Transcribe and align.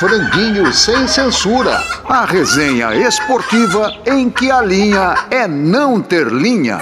Franguinho 0.00 0.72
sem 0.72 1.06
censura. 1.06 1.78
A 2.08 2.24
resenha 2.24 2.94
esportiva 2.94 3.92
em 4.06 4.30
que 4.30 4.50
a 4.50 4.62
linha 4.62 5.14
é 5.30 5.46
não 5.46 6.00
ter 6.00 6.26
linha. 6.28 6.78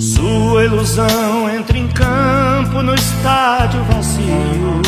Sua 0.00 0.62
ilusão 0.62 1.50
entra 1.50 1.76
em 1.76 1.88
campo 1.88 2.82
no 2.82 2.94
estádio 2.94 3.82
vazio. 3.82 4.80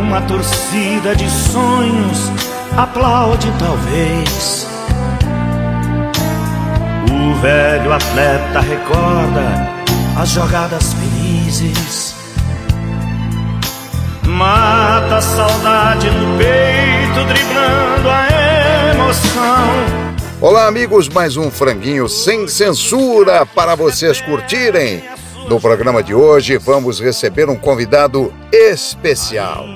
Uma 0.00 0.22
torcida 0.22 1.14
de 1.14 1.28
sonhos 1.28 2.32
aplaude 2.78 3.52
talvez. 3.58 4.66
O 7.10 7.34
velho 7.42 7.92
atleta 7.92 8.60
recorda 8.60 9.70
as 10.16 10.30
jogadas 10.30 10.94
Mata 14.26 15.16
a 15.16 15.20
saudade 15.20 16.10
no 16.10 16.38
peito, 16.38 17.26
driblando 17.28 18.08
a 18.08 18.94
emoção. 18.94 19.68
Olá, 20.40 20.66
amigos, 20.66 21.10
mais 21.10 21.36
um 21.36 21.50
franguinho 21.50 22.08
sem 22.08 22.48
censura 22.48 23.44
para 23.44 23.74
vocês 23.74 24.18
curtirem. 24.22 25.04
No 25.46 25.60
programa 25.60 26.02
de 26.02 26.14
hoje 26.14 26.56
vamos 26.56 26.98
receber 26.98 27.50
um 27.50 27.56
convidado 27.56 28.32
especial. 28.50 29.66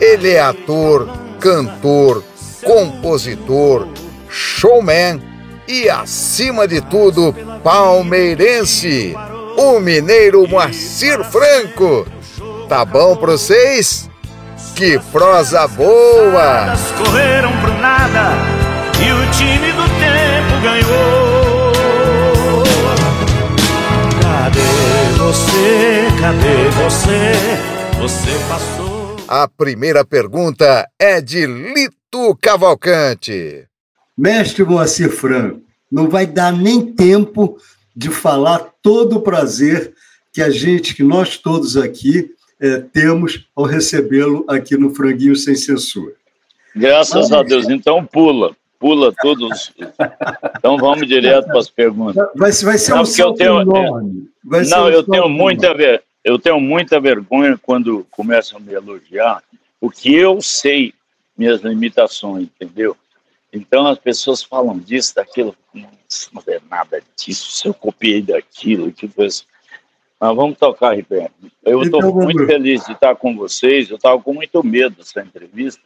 Ele 0.00 0.30
é 0.30 0.40
ator, 0.40 1.08
cantor, 1.40 2.22
compositor, 2.62 3.88
showman 4.30 5.20
e, 5.66 5.90
acima 5.90 6.68
de 6.68 6.80
tudo, 6.82 7.34
palmeirense, 7.64 9.16
o 9.56 9.80
mineiro 9.80 10.46
Moacir 10.48 11.22
Franco. 11.24 12.06
Tá 12.68 12.84
bom 12.84 13.16
pra 13.16 13.32
vocês? 13.32 14.10
Que 14.74 14.98
prosa 15.10 15.66
boa! 15.68 16.74
Correram 16.98 17.52
pro 17.60 17.72
nada 17.78 18.32
e 18.98 19.12
o 19.12 19.30
time 19.30 19.72
do 19.72 19.82
tempo 19.98 20.60
ganhou. 20.62 21.72
Cadê 24.22 24.60
você? 25.18 26.08
Cadê 26.20 26.68
você? 26.70 27.32
Você 27.98 28.30
passou. 28.48 29.16
A 29.28 29.48
primeira 29.48 30.04
pergunta 30.04 30.86
é 30.98 31.20
de 31.20 31.46
Lito 31.46 32.36
Cavalcante. 32.40 33.64
Mestre 34.16 34.64
Moacir 34.64 35.10
Franco, 35.10 35.62
não 35.90 36.08
vai 36.08 36.26
dar 36.26 36.52
nem 36.52 36.92
tempo 36.94 37.58
de 37.94 38.10
falar 38.10 38.66
todo 38.86 39.16
o 39.16 39.20
prazer 39.20 39.92
que 40.32 40.40
a 40.40 40.48
gente, 40.48 40.94
que 40.94 41.02
nós 41.02 41.36
todos 41.36 41.76
aqui 41.76 42.30
é, 42.60 42.78
temos 42.78 43.44
ao 43.56 43.64
recebê-lo 43.64 44.44
aqui 44.46 44.76
no 44.76 44.94
Franguinho 44.94 45.34
Sem 45.34 45.56
Censura. 45.56 46.12
Graças 46.72 47.32
a 47.32 47.42
Deus. 47.42 47.68
Então 47.68 48.06
pula, 48.06 48.54
pula 48.78 49.12
todos. 49.20 49.72
Então 50.56 50.76
vamos 50.76 51.04
direto 51.08 51.46
para 51.46 51.58
as 51.58 51.68
perguntas. 51.68 52.28
Vai, 52.36 52.52
vai 52.52 52.78
ser 52.78 52.94
não, 52.94 53.02
um 53.02 53.04
salto 53.04 53.40
eu 53.40 53.56
tenho, 53.56 53.60
enorme. 53.62 54.28
Vai 54.44 54.64
não, 54.66 54.88
eu 54.88 55.02
tenho 55.02 55.28
muita 55.28 55.74
ver, 55.74 56.04
eu 56.22 56.38
tenho 56.38 56.60
muita 56.60 57.00
vergonha 57.00 57.58
quando 57.60 58.06
começam 58.08 58.58
a 58.58 58.60
me 58.60 58.72
elogiar, 58.72 59.42
porque 59.80 60.10
eu 60.10 60.40
sei 60.40 60.94
minhas 61.36 61.60
limitações, 61.60 62.44
entendeu? 62.44 62.96
Então 63.56 63.86
as 63.86 63.98
pessoas 63.98 64.42
falam 64.42 64.78
disso, 64.78 65.14
daquilo, 65.14 65.56
não 65.72 66.42
é 66.46 66.60
nada 66.68 67.02
disso, 67.16 67.50
se 67.52 67.66
eu 67.66 67.72
copiei 67.72 68.20
daquilo, 68.20 68.92
que 68.92 69.08
coisa. 69.08 69.42
Mas 70.20 70.36
vamos 70.36 70.58
tocar, 70.58 70.94
Ribeiro. 70.94 71.30
Eu 71.64 71.82
estou 71.82 72.00
então, 72.00 72.12
muito 72.12 72.46
feliz 72.46 72.84
de 72.84 72.92
estar 72.92 73.16
com 73.16 73.34
vocês. 73.34 73.90
Eu 73.90 73.96
estava 73.96 74.20
com 74.20 74.32
muito 74.32 74.62
medo 74.64 74.96
dessa 74.96 75.20
entrevista, 75.22 75.82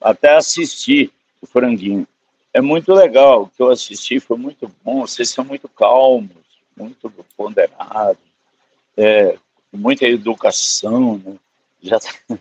até 0.00 0.36
assistir 0.36 1.10
o 1.40 1.46
Franguinho. 1.46 2.06
É 2.52 2.60
muito 2.60 2.92
legal, 2.94 3.42
o 3.42 3.48
que 3.48 3.62
eu 3.62 3.70
assisti 3.70 4.20
foi 4.20 4.36
muito 4.36 4.70
bom. 4.82 5.00
Vocês 5.00 5.30
são 5.30 5.44
muito 5.44 5.68
calmos, 5.68 6.30
muito 6.76 7.10
ponderados, 7.36 8.22
é, 8.96 9.36
muita 9.72 10.06
educação, 10.06 11.20
né? 11.24 11.36
Já 11.80 12.00
tá, 12.00 12.10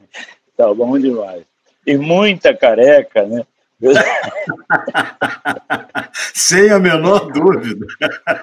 tá 0.57 0.73
bom 0.73 0.97
demais. 0.97 1.43
E 1.85 1.97
muita 1.97 2.55
careca, 2.55 3.25
né? 3.25 3.45
Sem 6.33 6.69
a 6.69 6.79
menor 6.79 7.31
dúvida. 7.31 7.85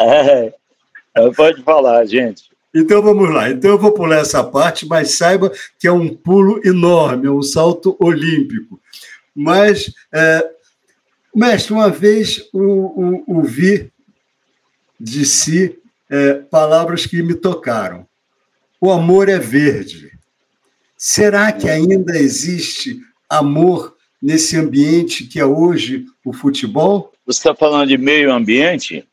É, 0.01 0.55
pode 1.37 1.63
falar, 1.63 2.05
gente. 2.07 2.51
Então 2.75 3.01
vamos 3.01 3.33
lá. 3.33 3.51
Então 3.51 3.71
eu 3.71 3.79
vou 3.79 3.93
pular 3.93 4.19
essa 4.19 4.43
parte, 4.43 4.87
mas 4.87 5.13
saiba 5.13 5.53
que 5.79 5.87
é 5.87 5.93
um 5.93 6.15
pulo 6.15 6.61
enorme, 6.65 7.29
é 7.29 7.31
um 7.31 7.43
salto 7.43 7.97
olímpico. 8.01 8.81
Mas, 9.35 9.93
é, 10.13 10.51
mestre, 11.35 11.73
uma 11.73 11.89
vez 11.89 12.49
ouvi 12.53 13.93
de 14.99 15.25
si 15.25 15.79
é, 16.11 16.35
palavras 16.35 17.07
que 17.07 17.23
me 17.23 17.35
tocaram. 17.35 18.07
O 18.81 18.91
amor 18.91 19.29
é 19.29 19.39
verde. 19.39 20.11
Será 20.97 21.53
que 21.53 21.69
ainda 21.69 22.17
existe 22.17 22.99
amor 23.29 23.94
nesse 24.25 24.57
ambiente 24.57 25.27
que 25.27 25.39
é 25.39 25.45
hoje 25.45 26.07
o 26.25 26.33
futebol? 26.33 27.13
Você 27.27 27.41
está 27.41 27.55
falando 27.55 27.89
de 27.89 27.99
meio 27.99 28.33
ambiente? 28.33 29.07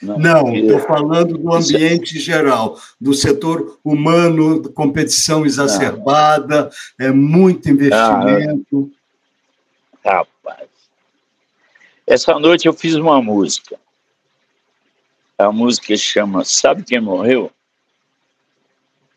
Não, 0.00 0.54
estou 0.54 0.80
falando 0.80 1.36
do 1.36 1.52
ambiente 1.52 2.18
geral, 2.18 2.80
do 2.98 3.12
setor 3.12 3.78
humano, 3.84 4.62
competição 4.72 5.44
exacerbada, 5.44 6.70
é 6.98 7.10
muito 7.10 7.68
investimento. 7.68 8.90
Ah, 10.02 10.16
rapaz, 10.16 10.68
essa 12.06 12.38
noite 12.38 12.66
eu 12.66 12.72
fiz 12.72 12.94
uma 12.94 13.20
música. 13.20 13.78
A 15.36 15.52
música 15.52 15.94
chama 15.96 16.44
Sabe 16.44 16.82
Quem 16.84 17.00
Morreu? 17.00 17.50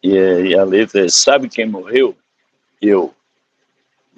E 0.03 0.53
a 0.55 0.63
letra 0.63 1.05
é 1.05 1.09
Sabe 1.09 1.47
Quem 1.47 1.65
Morreu? 1.65 2.17
Eu. 2.81 3.13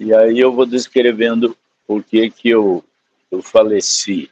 E 0.00 0.14
aí 0.14 0.40
eu 0.40 0.50
vou 0.50 0.64
descrevendo 0.64 1.54
por 1.86 2.02
que 2.02 2.30
que 2.30 2.48
eu, 2.48 2.82
eu 3.30 3.42
faleci, 3.42 4.30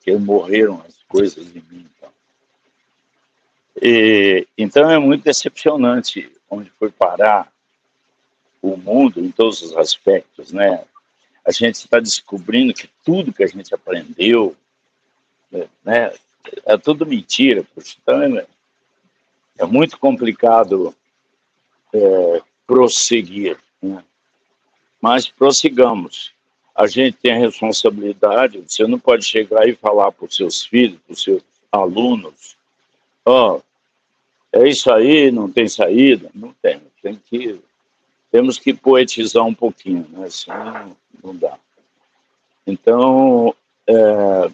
que 0.00 0.16
morreram 0.16 0.82
as 0.88 1.02
coisas 1.06 1.54
em 1.54 1.62
mim. 1.70 1.86
Então. 1.94 2.10
E, 3.82 4.48
então 4.56 4.90
é 4.90 4.98
muito 4.98 5.22
decepcionante 5.22 6.32
onde 6.48 6.70
foi 6.70 6.90
parar 6.90 7.52
o 8.62 8.78
mundo 8.78 9.20
em 9.20 9.30
todos 9.30 9.60
os 9.60 9.76
aspectos, 9.76 10.52
né? 10.52 10.86
A 11.44 11.52
gente 11.52 11.74
está 11.74 12.00
descobrindo 12.00 12.72
que 12.72 12.88
tudo 13.04 13.30
que 13.30 13.44
a 13.44 13.46
gente 13.46 13.74
aprendeu, 13.74 14.56
né, 15.84 16.14
é 16.64 16.78
tudo 16.78 17.04
mentira. 17.04 17.62
Então 18.02 18.22
é, 18.22 18.46
é 19.58 19.66
muito 19.66 19.98
complicado 19.98 20.96
é, 21.92 22.42
prosseguir. 22.66 23.58
Né? 23.82 24.02
Mas 25.04 25.28
prossigamos. 25.28 26.32
A 26.74 26.86
gente 26.86 27.18
tem 27.18 27.32
a 27.34 27.38
responsabilidade, 27.38 28.64
você 28.66 28.86
não 28.86 28.98
pode 28.98 29.22
chegar 29.22 29.68
e 29.68 29.76
falar 29.76 30.10
para 30.10 30.24
os 30.24 30.34
seus 30.34 30.64
filhos, 30.64 30.98
para 31.06 31.12
os 31.12 31.22
seus 31.22 31.42
alunos, 31.70 32.56
ó, 33.22 33.56
oh, 33.56 33.62
é 34.50 34.66
isso 34.66 34.90
aí, 34.90 35.30
não 35.30 35.52
tem 35.52 35.68
saída? 35.68 36.30
Não 36.34 36.54
tem, 36.54 36.80
tem 37.02 37.16
que, 37.16 37.60
temos 38.32 38.58
que 38.58 38.72
poetizar 38.72 39.44
um 39.44 39.52
pouquinho, 39.52 40.08
né? 40.08 40.30
senão 40.30 40.96
não 41.22 41.36
dá. 41.36 41.58
Então, 42.66 43.54
é, 43.86 44.50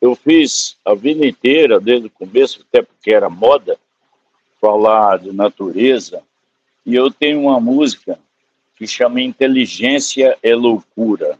eu 0.00 0.14
fiz 0.14 0.76
a 0.84 0.94
vida 0.94 1.26
inteira, 1.26 1.80
desde 1.80 2.06
o 2.06 2.10
começo, 2.10 2.64
até 2.68 2.82
porque 2.82 3.12
era 3.12 3.28
moda, 3.28 3.76
falar 4.60 5.18
de 5.18 5.32
natureza, 5.32 6.22
e 6.86 6.94
eu 6.94 7.10
tenho 7.10 7.40
uma 7.40 7.58
música 7.58 8.16
que 8.78 8.86
chama 8.86 9.20
Inteligência 9.20 10.38
é 10.40 10.54
Loucura. 10.54 11.36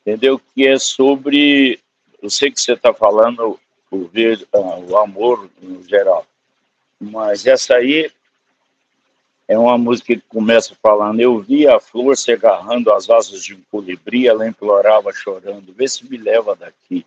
Entendeu? 0.00 0.40
Que 0.54 0.66
é 0.66 0.78
sobre. 0.78 1.78
Eu 2.22 2.30
sei 2.30 2.50
que 2.50 2.60
você 2.60 2.72
está 2.72 2.94
falando 2.94 3.60
o, 3.90 4.06
ver, 4.06 4.48
uh, 4.54 4.90
o 4.90 4.96
amor 4.96 5.50
no 5.60 5.82
geral, 5.82 6.26
mas 6.98 7.46
essa 7.46 7.74
aí 7.74 8.10
é 9.46 9.58
uma 9.58 9.76
música 9.76 10.14
que 10.14 10.22
começa 10.26 10.74
falando: 10.82 11.20
Eu 11.20 11.38
vi 11.38 11.68
a 11.68 11.78
flor 11.78 12.16
se 12.16 12.32
agarrando 12.32 12.90
às 12.92 13.10
asas 13.10 13.42
de 13.42 13.54
um 13.54 13.62
colibri, 13.70 14.26
ela 14.26 14.48
implorava 14.48 15.12
chorando: 15.12 15.74
Vê 15.74 15.86
se 15.86 16.08
me 16.08 16.16
leva 16.16 16.56
daqui. 16.56 17.04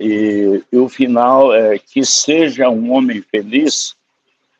E, 0.00 0.62
e 0.72 0.78
o 0.78 0.88
final 0.88 1.54
é: 1.54 1.78
Que 1.78 2.06
seja 2.06 2.70
um 2.70 2.90
homem 2.92 3.20
feliz 3.20 3.97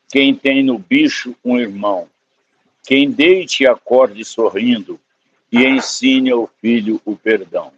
quem 0.09 0.33
tem 0.33 0.63
no 0.63 0.79
bicho 0.79 1.35
um 1.45 1.57
irmão, 1.57 2.09
quem 2.83 3.11
deite 3.11 3.63
e 3.63 3.67
acorde 3.67 4.25
sorrindo 4.25 4.99
e 5.51 5.65
ensine 5.65 6.31
ao 6.31 6.47
filho 6.59 6.99
o 7.05 7.15
perdão. 7.15 7.71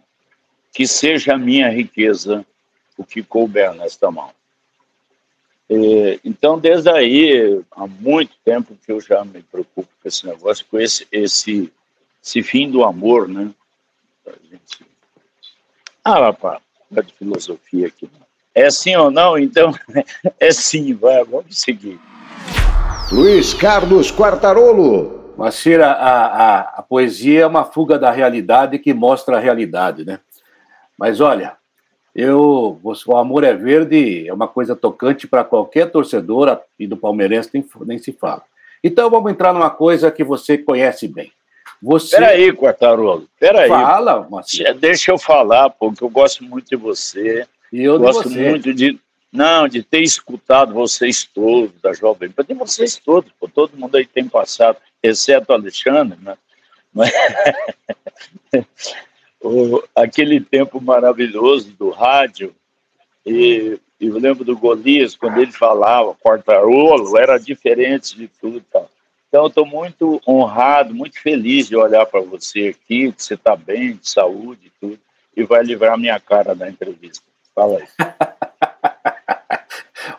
Que 0.72 0.86
seja 0.86 1.34
a 1.34 1.38
minha 1.38 1.68
riqueza 1.68 2.46
o 2.96 3.04
que 3.04 3.22
couber 3.22 3.74
nesta 3.74 4.10
mão. 4.10 4.30
É, 5.68 6.20
então, 6.24 6.58
desde 6.58 6.90
aí, 6.90 7.62
há 7.70 7.86
muito 7.86 8.34
tempo 8.44 8.76
que 8.84 8.92
eu 8.92 9.00
já 9.00 9.24
me 9.24 9.42
preocupo 9.42 9.88
com 10.02 10.08
esse 10.08 10.26
negócio, 10.26 10.66
com 10.70 10.78
esse, 10.78 11.06
esse, 11.10 11.72
esse 12.22 12.42
fim 12.42 12.70
do 12.70 12.84
amor, 12.84 13.28
né? 13.28 13.50
Gente... 14.50 14.86
Ah, 16.04 16.18
rapaz, 16.18 16.60
é 16.94 17.02
de 17.02 17.12
filosofia 17.14 17.86
aqui. 17.86 18.08
É 18.54 18.70
sim 18.70 18.94
ou 18.96 19.10
não? 19.10 19.38
Então, 19.38 19.72
é 20.38 20.50
sim, 20.50 20.92
vai, 20.94 21.24
vamos 21.24 21.58
seguir. 21.58 21.98
Luiz 23.12 23.52
Carlos 23.52 24.10
Quartarolo. 24.10 25.34
Macira, 25.36 25.88
a, 25.92 26.26
a, 26.26 26.60
a 26.78 26.82
poesia 26.82 27.42
é 27.42 27.46
uma 27.46 27.62
fuga 27.62 27.98
da 27.98 28.10
realidade 28.10 28.78
que 28.78 28.94
mostra 28.94 29.36
a 29.36 29.40
realidade, 29.40 30.02
né? 30.02 30.18
Mas 30.98 31.20
olha, 31.20 31.56
eu, 32.14 32.80
o 32.82 33.16
amor 33.16 33.44
é 33.44 33.52
verde 33.54 34.26
é 34.26 34.32
uma 34.32 34.48
coisa 34.48 34.74
tocante 34.74 35.26
para 35.26 35.44
qualquer 35.44 35.90
torcedor 35.90 36.58
e 36.78 36.86
do 36.86 36.96
palmeirense 36.96 37.50
nem, 37.52 37.68
nem 37.82 37.98
se 37.98 38.12
fala. 38.12 38.42
Então 38.82 39.10
vamos 39.10 39.30
entrar 39.30 39.52
numa 39.52 39.70
coisa 39.70 40.10
que 40.10 40.24
você 40.24 40.56
conhece 40.56 41.06
bem. 41.06 41.30
Você... 41.82 42.16
Peraí, 42.16 42.50
Quartarolo, 42.52 43.28
peraí. 43.38 43.68
Fala, 43.68 44.26
Marcelo. 44.30 44.78
Deixa 44.78 45.12
eu 45.12 45.18
falar, 45.18 45.68
porque 45.68 46.02
eu 46.02 46.08
gosto 46.08 46.42
muito 46.44 46.66
de 46.66 46.76
você. 46.76 47.46
E 47.70 47.82
eu 47.82 47.98
gosto 47.98 48.28
de 48.28 48.34
você. 48.36 48.48
muito 48.50 48.72
de. 48.72 48.98
Não, 49.32 49.66
de 49.66 49.82
ter 49.82 50.02
escutado 50.02 50.74
vocês 50.74 51.24
todos, 51.24 51.80
da 51.80 51.94
Jovem 51.94 52.30
Pan, 52.30 52.44
de 52.44 52.52
vocês 52.52 52.96
todos, 52.96 53.32
pô, 53.40 53.48
todo 53.48 53.78
mundo 53.78 53.96
aí 53.96 54.06
tem 54.06 54.28
passado, 54.28 54.76
exceto 55.02 55.50
o 55.50 55.54
Alexandre, 55.54 56.18
né? 56.20 56.36
Mas... 56.92 57.10
o, 59.40 59.82
aquele 59.96 60.38
tempo 60.40 60.80
maravilhoso 60.82 61.72
do 61.72 61.88
rádio, 61.88 62.54
e 63.24 63.78
eu 63.98 64.18
lembro 64.18 64.44
do 64.44 64.58
Golias, 64.58 65.16
quando 65.16 65.40
ele 65.40 65.52
falava 65.52 66.14
quartarolo, 66.14 67.16
era 67.16 67.38
diferente 67.38 68.16
de 68.16 68.28
tudo. 68.28 68.60
Tá? 68.70 68.84
Então, 69.28 69.46
estou 69.46 69.64
muito 69.64 70.20
honrado, 70.28 70.94
muito 70.94 71.20
feliz 71.20 71.68
de 71.68 71.76
olhar 71.76 72.04
para 72.04 72.20
você 72.20 72.68
aqui, 72.68 73.12
que 73.12 73.22
você 73.22 73.34
está 73.34 73.56
bem, 73.56 73.94
de 73.94 74.08
saúde 74.08 74.66
e 74.66 74.72
tudo, 74.80 74.98
e 75.36 75.44
vai 75.44 75.62
livrar 75.62 75.96
minha 75.96 76.18
cara 76.20 76.54
da 76.54 76.68
entrevista. 76.68 77.24
Fala 77.54 77.78
aí. 77.78 77.86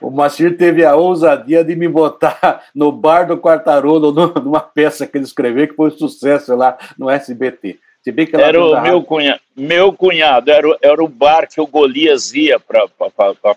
O 0.04 0.12
Macir 0.12 0.58
teve 0.58 0.84
a 0.84 0.96
ousadia 0.98 1.64
de 1.64 1.78
me 1.78 1.88
botar 1.88 2.66
no 2.76 2.92
bar 2.92 3.26
do 3.26 3.38
Quartarolo, 3.38 4.12
numa 4.12 4.60
peça 4.60 5.08
que 5.08 5.18
ele 5.18 5.24
escreveu, 5.24 5.66
que 5.66 5.76
foi 5.76 5.88
um 5.88 5.98
sucesso 5.98 6.54
lá 6.56 6.78
no 6.98 7.10
SBT. 7.10 7.80
Se 8.04 8.12
bem 8.12 8.28
que 8.28 8.36
era 8.36 8.62
o 8.62 8.82
meu 8.82 9.02
cunhado, 9.02 9.40
meu 9.56 9.94
cunhado, 9.94 10.52
era, 10.52 10.78
era 10.82 11.02
o 11.02 11.08
bar 11.08 11.48
que 11.48 11.62
o 11.62 11.66
Golias 11.66 12.34
ia 12.34 12.60
para 12.60 12.86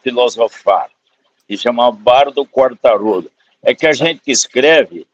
filosofar, 0.01 0.89
e 1.49 1.59
chamava 1.59 1.91
Bar 1.91 2.31
do 2.31 2.47
Quartarolo. 2.47 3.29
É 3.61 3.75
que 3.75 3.85
a 3.85 3.93
gente 3.93 4.21
que 4.21 4.31
escreve, 4.31 5.05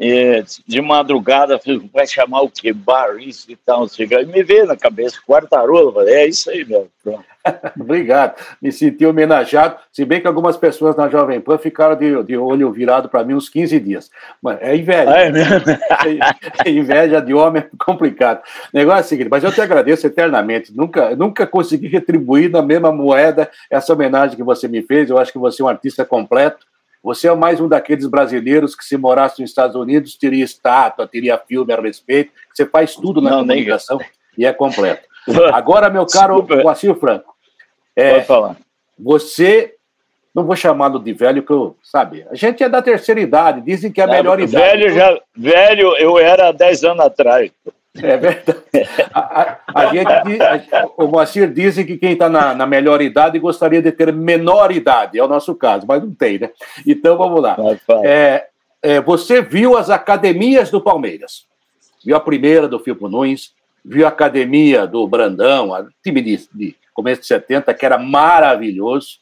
é, 0.00 0.44
de 0.66 0.80
madrugada, 0.80 1.60
vai 1.92 2.06
chamar 2.06 2.42
o 2.42 2.50
quê? 2.50 2.72
Bar, 2.72 3.18
isso 3.18 3.50
e 3.50 3.56
tal, 3.56 3.86
e 3.98 4.26
me 4.26 4.42
veio 4.42 4.66
na 4.66 4.76
cabeça, 4.76 5.18
Quartarolo, 5.26 5.92
falei, 5.92 6.14
é 6.14 6.28
isso 6.28 6.50
aí 6.50 6.64
mesmo. 6.64 6.88
Obrigado, 7.80 8.34
me 8.60 8.70
senti 8.70 9.04
homenageado, 9.06 9.76
se 9.92 10.04
bem 10.04 10.20
que 10.20 10.26
algumas 10.26 10.56
pessoas 10.56 10.94
na 10.96 11.08
Jovem 11.08 11.40
Pan 11.40 11.58
ficaram 11.58 11.96
de, 11.96 12.22
de 12.22 12.36
olho 12.36 12.70
virado 12.70 13.08
para 13.08 13.24
mim 13.24 13.34
uns 13.34 13.48
15 13.48 13.80
dias. 13.80 14.10
Mas 14.40 14.58
é 14.60 14.76
inveja. 14.76 15.10
Ah, 15.10 15.20
é, 15.20 15.30
mesmo? 15.30 15.54
é 16.64 16.70
inveja 16.70 17.20
de 17.20 17.34
homem 17.34 17.62
é 17.62 17.68
complicado. 17.84 18.42
O 18.72 18.76
negócio 18.76 19.00
é 19.00 19.04
o 19.04 19.08
seguinte, 19.08 19.28
mas 19.30 19.42
eu 19.42 19.52
te 19.52 19.60
agradeço 19.60 20.06
eternamente. 20.06 20.76
Nunca, 20.76 21.16
nunca 21.16 21.46
consegui 21.46 21.88
retribuir 21.88 22.50
na 22.50 22.62
mesma 22.62 22.92
moeda 22.92 23.50
essa 23.70 23.92
homenagem 23.92 24.36
que 24.36 24.42
você 24.42 24.68
me 24.68 24.82
fez. 24.82 25.10
Eu 25.10 25.18
acho 25.18 25.32
que 25.32 25.38
você 25.38 25.62
é 25.62 25.64
um 25.64 25.68
artista 25.68 26.04
completo. 26.04 26.67
Você 27.08 27.26
é 27.26 27.34
mais 27.34 27.58
um 27.58 27.66
daqueles 27.66 28.06
brasileiros 28.06 28.74
que, 28.74 28.84
se 28.84 28.94
morasse 28.94 29.40
nos 29.40 29.48
Estados 29.48 29.74
Unidos, 29.74 30.14
teria 30.14 30.44
estátua, 30.44 31.08
teria 31.08 31.38
filme 31.38 31.72
a 31.72 31.80
respeito. 31.80 32.30
Você 32.52 32.66
faz 32.66 32.94
tudo 32.94 33.22
na 33.22 33.30
Não, 33.30 33.38
comunicação 33.38 33.98
e 34.36 34.44
é 34.44 34.52
completo. 34.52 35.08
Agora, 35.54 35.88
meu 35.88 36.04
caro 36.04 36.42
Guacil 36.42 36.94
Franco, 36.96 37.34
é, 37.96 38.12
Pode 38.12 38.26
falar. 38.26 38.56
Você, 38.98 39.76
não 40.34 40.44
vou 40.44 40.54
chamá-lo 40.54 40.98
de 40.98 41.14
velho, 41.14 41.42
que 41.42 41.50
eu, 41.50 41.78
sabe, 41.82 42.26
a 42.30 42.34
gente 42.34 42.62
é 42.62 42.68
da 42.68 42.82
terceira 42.82 43.22
idade, 43.22 43.62
dizem 43.62 43.90
que 43.90 44.02
é 44.02 44.04
a 44.04 44.06
melhor 44.06 44.38
idade. 44.38 44.62
Velho, 44.62 44.94
já, 44.94 45.18
velho, 45.34 45.96
eu 45.96 46.18
era 46.18 46.52
10 46.52 46.84
anos 46.84 47.06
atrás. 47.06 47.50
É 48.02 48.16
verdade. 48.16 48.58
A, 49.12 49.42
a, 49.42 49.58
a 49.74 49.86
gente, 49.86 50.08
a, 50.10 50.86
o 50.96 51.06
Moacir 51.06 51.52
dizem 51.52 51.84
que 51.86 51.96
quem 51.96 52.12
está 52.12 52.28
na, 52.28 52.54
na, 52.54 52.66
melhor 52.66 53.00
idade 53.00 53.38
gostaria 53.38 53.82
de 53.82 53.92
ter 53.92 54.12
menor 54.12 54.70
idade, 54.72 55.18
é 55.18 55.24
o 55.24 55.28
nosso 55.28 55.54
caso, 55.54 55.86
mas 55.86 56.02
não 56.02 56.14
tem, 56.14 56.38
né? 56.38 56.50
Então 56.86 57.16
vamos 57.16 57.40
lá. 57.40 57.56
É, 58.04 58.46
é, 58.82 59.00
você 59.00 59.42
viu 59.42 59.76
as 59.76 59.90
academias 59.90 60.70
do 60.70 60.80
Palmeiras, 60.80 61.46
viu 62.04 62.16
a 62.16 62.20
primeira 62.20 62.68
do 62.68 62.78
Filpo 62.78 63.08
Nunes, 63.08 63.52
viu 63.84 64.06
a 64.06 64.10
academia 64.10 64.86
do 64.86 65.06
Brandão, 65.06 65.74
a 65.74 65.86
time 66.02 66.20
de, 66.20 66.48
de 66.54 66.76
começo 66.92 67.20
de 67.20 67.26
70, 67.26 67.72
que 67.74 67.86
era 67.86 67.98
maravilhoso. 67.98 69.18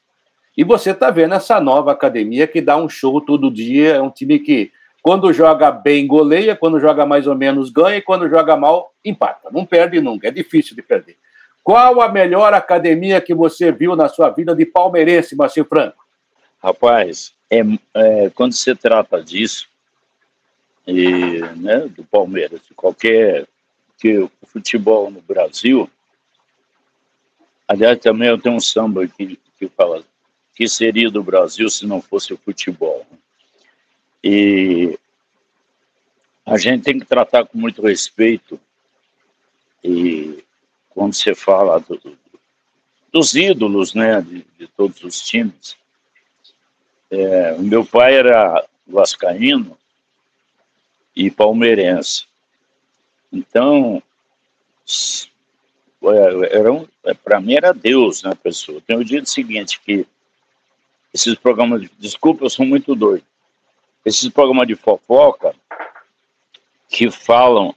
E 0.57 0.65
você 0.65 0.91
está 0.91 1.11
vendo 1.11 1.35
essa 1.35 1.61
nova 1.61 1.93
academia 1.93 2.47
que 2.47 2.63
dá 2.63 2.77
um 2.77 2.89
show 2.89 3.21
todo 3.21 3.51
dia. 3.51 3.97
É 3.97 4.01
um 4.01 4.11
time 4.11 4.39
que, 4.39 4.73
quando 5.07 5.33
joga 5.33 5.71
bem, 5.71 6.05
goleia, 6.05 6.57
quando 6.57 6.81
joga 6.81 7.07
mais 7.07 7.29
ou 7.29 7.37
menos, 7.37 7.71
ganha, 7.71 7.99
e 7.99 8.03
quando 8.03 8.29
joga 8.29 8.57
mal, 8.57 8.93
empata. 9.05 9.49
Não 9.53 9.65
perde 9.65 10.01
nunca, 10.01 10.27
é 10.27 10.33
difícil 10.33 10.75
de 10.75 10.83
perder. 10.83 11.17
Qual 11.63 12.01
a 12.01 12.09
melhor 12.09 12.53
academia 12.53 13.21
que 13.21 13.33
você 13.33 13.71
viu 13.71 13.95
na 13.95 14.09
sua 14.09 14.31
vida 14.31 14.53
de 14.53 14.67
palmeirense, 14.67 15.37
Marcinho 15.37 15.65
Franco? 15.65 16.05
Rapaz, 16.61 17.33
é, 17.49 17.61
é, 17.95 18.31
quando 18.31 18.55
se 18.55 18.75
trata 18.75 19.23
disso, 19.23 19.69
e, 20.85 21.41
né, 21.55 21.87
do 21.87 22.03
Palmeiras, 22.03 22.63
de 22.69 22.75
qualquer 22.75 23.47
que 24.01 24.19
o 24.19 24.31
futebol 24.45 25.09
no 25.09 25.23
Brasil 25.23 25.89
Aliás, 27.69 27.97
também 28.01 28.29
eu 28.29 28.39
tenho 28.39 28.57
um 28.57 28.61
samba 28.61 29.07
que, 29.07 29.39
que 29.57 29.69
fala 29.69 30.03
que 30.57 30.69
seria 30.69 31.11
do 31.13 31.23
Brasil 31.23 31.71
se 31.71 31.87
não 31.87 32.03
fosse 32.03 32.33
o 32.33 32.39
futebol. 32.39 33.07
E 34.29 34.99
a 36.45 36.59
gente 36.59 36.83
tem 36.83 36.99
que 36.99 37.07
tratar 37.07 37.47
com 37.47 37.57
muito 37.57 37.81
respeito 37.81 38.61
e 39.85 40.43
quando 40.91 41.15
você 41.15 41.33
fala 41.33 41.79
do, 41.79 42.19
dos 43.13 43.37
ídolos, 43.37 43.95
né, 43.95 44.21
de, 44.21 44.45
de 44.59 44.67
todos 44.67 45.01
os 45.05 45.21
times. 45.21 45.77
É, 47.09 47.53
o 47.53 47.63
meu 47.63 47.87
pai 47.87 48.17
era 48.17 48.67
vascaíno 48.85 49.79
e 51.15 51.31
palmeirense. 51.31 52.27
Então, 53.33 54.03
é, 56.03 56.57
era 56.59 56.73
um, 56.73 56.85
é, 57.05 57.15
para 57.15 57.41
mim 57.41 57.55
era 57.55 57.73
Deus, 57.73 58.25
né, 58.25 58.35
pessoa. 58.35 58.81
Tem 58.81 58.97
o 58.97 59.05
dia 59.05 59.25
seguinte 59.25 59.81
que 59.81 60.05
esses 61.15 61.37
programas, 61.37 61.83
de, 61.83 61.91
desculpa, 61.97 62.45
eu 62.45 62.51
sou 62.51 62.67
muito 62.67 62.93
doido. 62.97 63.25
Esses 64.07 64.29
programas 64.29 64.69
de 64.69 64.77
fofoca 64.77 65.53
que 66.89 67.11
falam, 67.11 67.75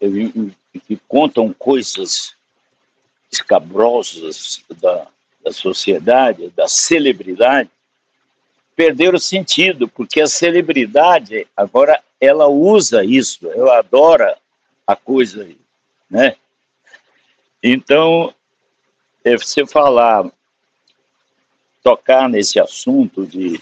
que 0.00 0.96
contam 1.06 1.52
coisas 1.52 2.34
escabrosas 3.30 4.64
da, 4.80 5.06
da 5.44 5.52
sociedade, 5.52 6.50
da 6.50 6.66
celebridade, 6.66 7.70
perderam 8.74 9.16
sentido, 9.20 9.86
porque 9.86 10.20
a 10.20 10.26
celebridade 10.26 11.46
agora 11.56 12.02
ela 12.20 12.48
usa 12.48 13.04
isso, 13.04 13.48
ela 13.52 13.78
adora 13.78 14.36
a 14.84 14.96
coisa, 14.96 15.48
né? 16.10 16.34
Então, 17.62 18.34
é, 19.22 19.36
você 19.36 19.64
falar, 19.64 20.28
tocar 21.80 22.28
nesse 22.28 22.58
assunto 22.58 23.24
de, 23.24 23.60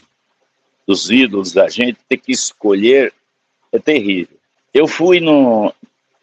dos 0.86 1.10
ídolos 1.10 1.52
da 1.52 1.68
gente, 1.68 1.98
ter 2.08 2.18
que 2.18 2.32
escolher, 2.32 3.12
é 3.72 3.78
terrível. 3.78 4.36
Eu 4.72 4.86
fui 4.86 5.20
no, 5.20 5.74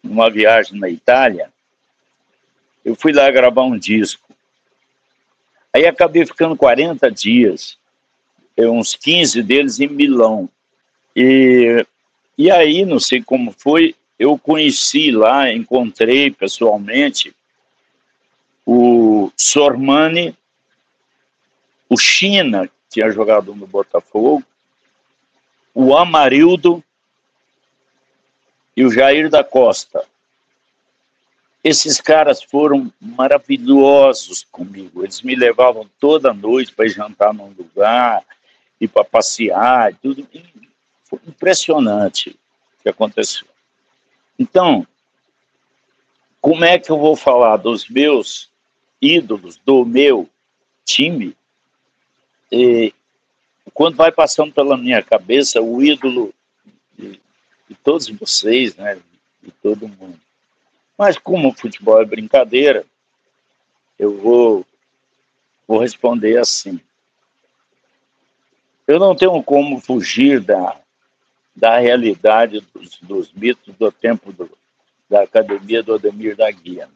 numa 0.01 0.29
viagem 0.29 0.79
na 0.79 0.89
Itália, 0.89 1.51
eu 2.83 2.95
fui 2.95 3.11
lá 3.11 3.29
gravar 3.29 3.63
um 3.63 3.77
disco. 3.77 4.33
Aí 5.73 5.85
acabei 5.85 6.25
ficando 6.25 6.55
40 6.55 7.09
dias, 7.11 7.77
uns 8.57 8.95
15 8.95 9.41
deles 9.41 9.79
em 9.79 9.87
Milão. 9.87 10.49
E, 11.15 11.85
e 12.37 12.51
aí, 12.51 12.85
não 12.85 12.99
sei 12.99 13.21
como 13.21 13.51
foi, 13.57 13.95
eu 14.19 14.37
conheci 14.37 15.11
lá, 15.11 15.51
encontrei 15.51 16.31
pessoalmente 16.31 17.35
o 18.65 19.31
Sormani, 19.35 20.37
o 21.89 21.97
China, 21.97 22.67
que 22.67 22.73
tinha 22.89 23.11
jogado 23.11 23.53
no 23.55 23.67
Botafogo, 23.67 24.43
o 25.73 25.95
Amarildo 25.95 26.83
e 28.75 28.85
o 28.85 28.91
Jair 28.91 29.29
da 29.29 29.43
Costa. 29.43 30.05
Esses 31.63 32.01
caras 32.01 32.43
foram 32.43 32.91
maravilhosos 32.99 34.45
comigo. 34.51 35.03
Eles 35.03 35.21
me 35.21 35.35
levavam 35.35 35.89
toda 35.99 36.33
noite 36.33 36.73
para 36.73 36.87
jantar 36.87 37.33
num 37.33 37.53
lugar 37.57 38.23
ir 38.79 38.87
para 38.87 39.03
passear, 39.03 39.95
tudo. 40.01 40.27
Foi 41.05 41.19
impressionante 41.25 42.31
o 42.31 42.83
que 42.83 42.89
aconteceu. 42.89 43.47
Então, 44.37 44.85
como 46.41 46.65
é 46.65 46.77
que 46.77 46.91
eu 46.91 46.99
vou 46.99 47.15
falar 47.15 47.57
dos 47.57 47.87
meus 47.87 48.49
ídolos, 49.01 49.57
do 49.65 49.85
meu 49.85 50.29
time, 50.83 51.35
e, 52.51 52.93
quando 53.71 53.95
vai 53.95 54.11
passando 54.11 54.53
pela 54.53 54.77
minha 54.77 55.01
cabeça 55.01 55.61
o 55.61 55.81
ídolo 55.81 56.33
de, 56.97 57.21
de 57.67 57.75
todos 57.83 58.07
vocês, 58.09 58.75
né, 58.75 58.99
de 59.41 59.51
todo 59.51 59.87
mundo. 59.87 60.19
Mas 60.97 61.17
como 61.17 61.49
o 61.49 61.53
futebol 61.53 62.01
é 62.01 62.05
brincadeira, 62.05 62.85
eu 63.97 64.17
vou, 64.17 64.65
vou 65.67 65.79
responder 65.79 66.37
assim. 66.37 66.79
Eu 68.87 68.99
não 68.99 69.15
tenho 69.15 69.41
como 69.43 69.79
fugir 69.79 70.41
da, 70.41 70.79
da 71.55 71.77
realidade 71.79 72.61
dos, 72.73 72.97
dos 72.99 73.33
mitos 73.33 73.73
do 73.75 73.91
tempo 73.91 74.31
do, 74.31 74.49
da 75.09 75.23
academia 75.23 75.81
do 75.81 75.93
Ademir 75.93 76.35
da 76.35 76.49
Guia. 76.51 76.89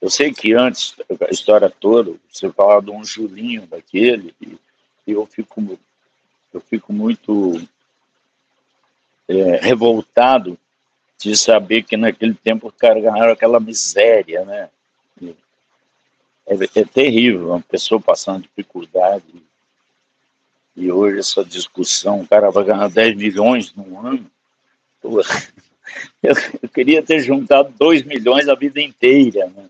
Eu 0.00 0.10
sei 0.10 0.32
que 0.32 0.52
antes, 0.52 0.96
a 1.20 1.30
história 1.30 1.70
toda, 1.70 2.14
você 2.28 2.50
falava 2.52 2.82
de 2.82 2.90
um 2.90 3.04
Julinho 3.04 3.66
daquele, 3.66 4.34
e, 4.40 4.58
eu, 5.06 5.26
fico, 5.26 5.78
eu 6.52 6.60
fico 6.60 6.92
muito 6.92 7.60
é, 9.28 9.56
revoltado 9.56 10.58
de 11.18 11.36
saber 11.36 11.82
que 11.84 11.96
naquele 11.96 12.34
tempo 12.34 12.72
carregaram 12.72 13.32
aquela 13.32 13.60
miséria, 13.60 14.44
né? 14.44 14.70
É, 16.44 16.80
é, 16.80 16.84
terrível, 16.84 17.50
uma 17.50 17.60
pessoa 17.60 18.00
passando 18.00 18.42
dificuldade. 18.42 19.24
E 20.76 20.90
hoje 20.90 21.20
essa 21.20 21.44
discussão, 21.44 22.20
o 22.20 22.28
cara 22.28 22.50
vai 22.50 22.64
ganhar 22.64 22.88
10 22.88 23.16
milhões 23.16 23.74
no 23.74 24.06
ano. 24.06 24.30
Eu, 26.22 26.32
eu 26.62 26.68
queria 26.70 27.02
ter 27.02 27.20
juntado 27.20 27.74
2 27.76 28.04
milhões 28.04 28.48
a 28.48 28.54
vida 28.54 28.80
inteira, 28.80 29.46
né? 29.48 29.68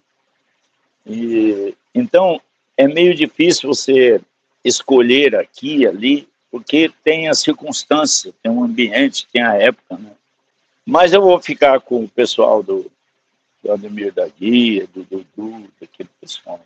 E, 1.05 1.75
então, 1.93 2.41
é 2.77 2.87
meio 2.87 3.13
difícil 3.13 3.69
você 3.69 4.21
escolher 4.65 5.37
aqui 5.37 5.79
e 5.79 5.87
ali, 5.87 6.29
porque 6.51 6.91
tem 7.03 7.29
a 7.29 7.35
circunstância, 7.35 8.33
tem 8.43 8.53
o 8.53 8.63
ambiente, 8.63 9.27
tem 9.33 9.43
a 9.43 9.55
época, 9.55 9.97
né? 9.97 10.13
Mas 10.85 11.13
eu 11.13 11.23
vou 11.23 11.41
ficar 11.41 11.81
com 11.81 12.05
o 12.05 12.09
pessoal 12.09 12.63
do, 12.63 12.91
do 13.63 13.73
Ademir 13.73 14.13
da 14.13 14.27
Guia, 14.29 14.87
do 14.93 15.05
Dudu, 15.05 15.69
daquele 15.81 16.09
pessoal. 16.21 16.61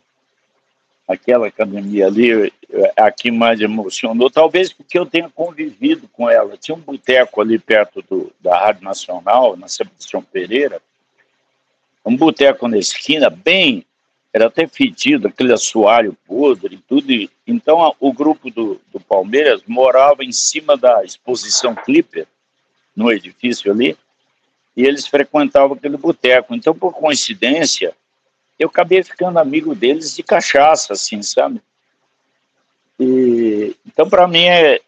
Aquela 1.07 1.47
academia 1.47 2.07
ali, 2.07 2.51
é 2.69 2.93
a 2.97 3.09
que 3.11 3.31
mais 3.31 3.61
emocionou, 3.61 4.29
talvez 4.29 4.73
porque 4.73 4.99
eu 4.99 5.05
tenha 5.05 5.29
convivido 5.29 6.07
com 6.09 6.29
ela. 6.29 6.57
Tinha 6.57 6.75
um 6.75 6.81
boteco 6.81 7.39
ali 7.39 7.57
perto 7.57 8.01
do, 8.01 8.33
da 8.41 8.59
Rádio 8.59 8.83
Nacional, 8.83 9.55
na 9.55 9.67
Sebastião 9.67 10.21
Pereira, 10.21 10.81
um 12.05 12.15
boteco 12.15 12.67
na 12.67 12.77
esquina, 12.77 13.29
bem 13.29 13.85
era 14.37 14.47
até 14.47 14.67
fedido, 14.67 15.27
aquele 15.27 15.51
assoalho 15.51 16.15
podre 16.25 16.75
e 16.75 16.77
tudo. 16.77 17.11
Então, 17.45 17.83
a, 17.83 17.91
o 17.99 18.13
grupo 18.13 18.51
do, 18.51 18.79
do, 18.93 18.99
Palmeiras 18.99 19.63
morava 19.67 20.23
em 20.23 20.31
cima 20.31 20.77
da 20.77 21.03
exposição 21.03 21.73
Clipper, 21.73 22.27
no 22.95 23.11
edifício 23.11 23.71
ali, 23.71 23.97
e 24.75 24.85
eles 24.85 25.07
frequentavam 25.07 25.75
aquele 25.75 25.97
boteco. 25.97 26.53
Então, 26.53 26.73
por 26.73 26.93
coincidência, 26.93 27.95
eu 28.59 28.69
acabei 28.69 29.03
ficando 29.03 29.39
amigo 29.39 29.73
deles 29.73 30.15
de 30.15 30.21
cachaça, 30.21 30.93
assim, 30.93 31.23
sabe? 31.23 31.59
E, 32.99 33.75
então, 33.85 34.07
para 34.07 34.27
mim, 34.27 34.45
é, 34.45 34.79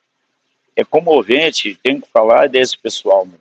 é 0.76 0.84
comovente, 0.84 1.78
tenho 1.82 2.02
que 2.02 2.08
falar 2.12 2.48
desse 2.48 2.78
pessoal. 2.78 3.26
Mesmo. 3.26 3.40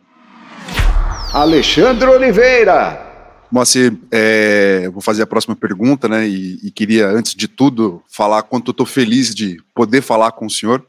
Alexandre 1.34 2.08
Oliveira. 2.08 3.07
Moacir, 3.50 3.96
é, 4.10 4.88
vou 4.90 5.00
fazer 5.00 5.22
a 5.22 5.26
próxima 5.26 5.56
pergunta, 5.56 6.08
né? 6.08 6.28
E, 6.28 6.58
e 6.62 6.70
queria, 6.70 7.06
antes 7.08 7.34
de 7.34 7.48
tudo, 7.48 8.02
falar 8.08 8.42
quanto 8.42 8.68
eu 8.68 8.72
estou 8.72 8.86
feliz 8.86 9.34
de 9.34 9.62
poder 9.74 10.02
falar 10.02 10.32
com 10.32 10.46
o 10.46 10.50
senhor, 10.50 10.84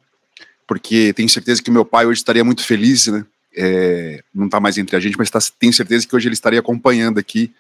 porque 0.67 1.13
tenho 1.13 1.29
certeza 1.29 1.63
que 1.63 1.71
meu 1.71 1.85
pai 1.85 2.05
hoje 2.05 2.19
estaria 2.19 2.43
muito 2.43 2.63
feliz, 2.63 3.07
né? 3.07 3.25
É, 3.55 4.21
não 4.33 4.45
está 4.45 4.59
mais 4.59 4.77
entre 4.77 4.95
a 4.95 4.99
gente, 4.99 5.17
mas 5.17 5.29
tá, 5.29 5.39
tenho 5.57 5.73
certeza 5.73 6.07
que 6.07 6.15
hoje 6.15 6.27
ele 6.27 6.33
estaria 6.33 6.59
acompanhando 6.59 7.17
aqui 7.17 7.51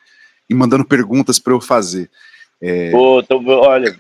e 0.49 0.53
mandando 0.53 0.85
perguntas 0.85 1.39
para 1.39 1.53
eu 1.53 1.61
fazer. 1.61 2.09
É... 2.61 2.91
Pô, 2.91 3.23
tô, 3.23 3.41
olha, 3.47 3.97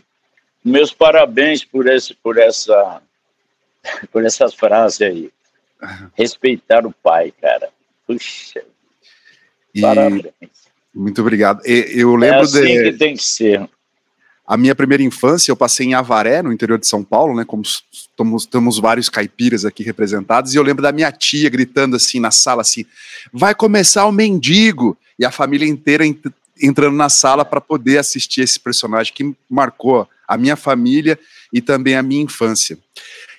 meus 0.63 0.93
parabéns 0.93 1.63
por, 1.63 1.87
esse, 1.87 2.13
por 2.13 2.37
essa 2.37 3.01
por 4.11 4.25
essas 4.25 4.53
frases 4.53 5.01
aí. 5.01 5.31
Respeitar 6.17 6.85
o 6.85 6.91
pai, 6.91 7.31
cara. 7.39 7.69
Puxa. 8.05 8.63
E... 9.73 9.81
Parabéns. 9.81 10.68
Muito 10.93 11.21
obrigado. 11.21 11.61
Eu 11.65 12.15
lembro 12.15 12.39
é 12.39 12.41
assim 12.41 12.61
de... 12.61 12.91
que 12.91 12.97
tem 12.97 13.15
que 13.15 13.23
ser. 13.23 13.69
A 14.45 14.57
minha 14.57 14.73
primeira 14.73 15.03
infância 15.03 15.51
eu 15.51 15.55
passei 15.55 15.85
em 15.85 15.93
Avaré, 15.93 16.41
no 16.41 16.51
interior 16.51 16.79
de 16.79 16.87
São 16.87 17.03
Paulo, 17.03 17.35
né? 17.35 17.45
Como 17.45 17.61
estamos, 17.61 18.47
temos 18.47 18.79
vários 18.79 19.07
caipiras 19.07 19.63
aqui 19.63 19.83
representados, 19.83 20.53
e 20.53 20.57
eu 20.57 20.63
lembro 20.63 20.81
da 20.81 20.91
minha 20.91 21.11
tia 21.11 21.49
gritando 21.51 21.95
assim 21.95 22.19
na 22.19 22.31
sala 22.31 22.61
assim: 22.61 22.83
"Vai 23.31 23.53
começar 23.53 24.07
o 24.07 24.11
mendigo!" 24.11 24.97
E 25.19 25.25
a 25.25 25.29
família 25.29 25.67
inteira 25.67 26.03
ent 26.05 26.19
entrando 26.61 26.95
na 26.95 27.09
sala 27.09 27.45
para 27.45 27.61
poder 27.61 27.99
assistir 27.99 28.41
esse 28.41 28.59
personagem 28.59 29.13
que 29.13 29.33
marcou 29.49 30.05
a 30.27 30.35
minha 30.35 30.57
família 30.57 31.17
e 31.53 31.61
também 31.61 31.95
a 31.95 32.03
minha 32.03 32.23
infância. 32.23 32.77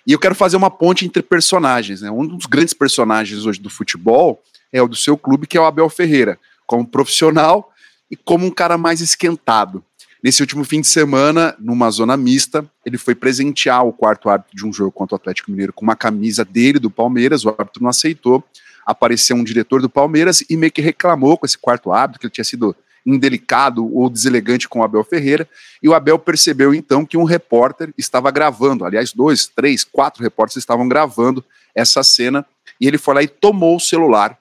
E 0.07 0.13
eu 0.13 0.19
quero 0.19 0.35
fazer 0.35 0.57
uma 0.57 0.71
ponte 0.71 1.05
entre 1.05 1.23
personagens, 1.23 2.01
né? 2.01 2.11
Um 2.11 2.27
dos 2.27 2.47
grandes 2.47 2.73
personagens 2.73 3.45
hoje 3.45 3.61
do 3.61 3.69
futebol 3.69 4.41
é 4.73 4.81
o 4.81 4.89
do 4.89 4.97
seu 4.97 5.19
clube, 5.19 5.47
que 5.47 5.59
é 5.59 5.61
o 5.61 5.65
Abel 5.65 5.91
Ferreira 5.91 6.39
como 6.71 6.87
profissional 6.87 7.73
e 8.09 8.15
como 8.15 8.47
um 8.47 8.51
cara 8.51 8.79
mais 8.79 9.01
esquentado. 9.01 9.83
Nesse 10.23 10.41
último 10.41 10.63
fim 10.63 10.81
de 10.81 10.87
semana, 10.87 11.57
numa 11.59 11.91
zona 11.91 12.17
mista, 12.17 12.65
ele 12.87 12.97
foi 12.97 13.13
presentear 13.13 13.85
o 13.85 13.93
quarto 13.93 14.31
árbitro 14.31 14.57
de 14.57 14.65
um 14.65 14.73
jogo 14.73 14.93
contra 14.93 15.17
o 15.17 15.17
Atlético 15.17 15.51
Mineiro 15.51 15.73
com 15.73 15.83
uma 15.83 15.97
camisa 15.97 16.45
dele 16.45 16.79
do 16.79 16.89
Palmeiras, 16.89 17.45
o 17.45 17.49
árbitro 17.49 17.83
não 17.83 17.91
aceitou. 17.91 18.45
Apareceu 18.87 19.35
um 19.35 19.43
diretor 19.43 19.83
do 19.83 19.91
Palmeiras 19.91 20.45
e 20.49 20.57
meio 20.57 20.71
que 20.71 20.81
reclamou 20.81 21.37
com 21.37 21.45
esse 21.45 21.59
quarto 21.59 21.91
árbitro, 21.91 22.21
que 22.21 22.27
ele 22.27 22.33
tinha 22.33 22.45
sido 22.45 22.77
indelicado 23.05 23.93
ou 23.93 24.09
deselegante 24.09 24.69
com 24.69 24.79
o 24.79 24.85
Abel 24.85 25.03
Ferreira, 25.03 25.49
e 25.83 25.89
o 25.89 25.95
Abel 25.95 26.21
percebeu 26.21 26.73
então 26.73 27.05
que 27.05 27.17
um 27.17 27.25
repórter 27.25 27.93
estava 27.99 28.31
gravando, 28.31 28.85
aliás, 28.85 29.13
dois, 29.13 29.49
três, 29.49 29.83
quatro 29.83 30.23
repórteres 30.23 30.63
estavam 30.63 30.87
gravando 30.87 31.45
essa 31.75 32.05
cena, 32.05 32.47
e 32.81 32.87
ele 32.87 32.99
foi 32.99 33.15
lá 33.15 33.23
e 33.25 33.29
tomou 33.29 33.75
o 33.75 33.81
celular 33.81 34.39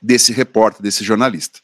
desse 0.00 0.32
repórter, 0.32 0.82
desse 0.82 1.04
jornalista. 1.04 1.60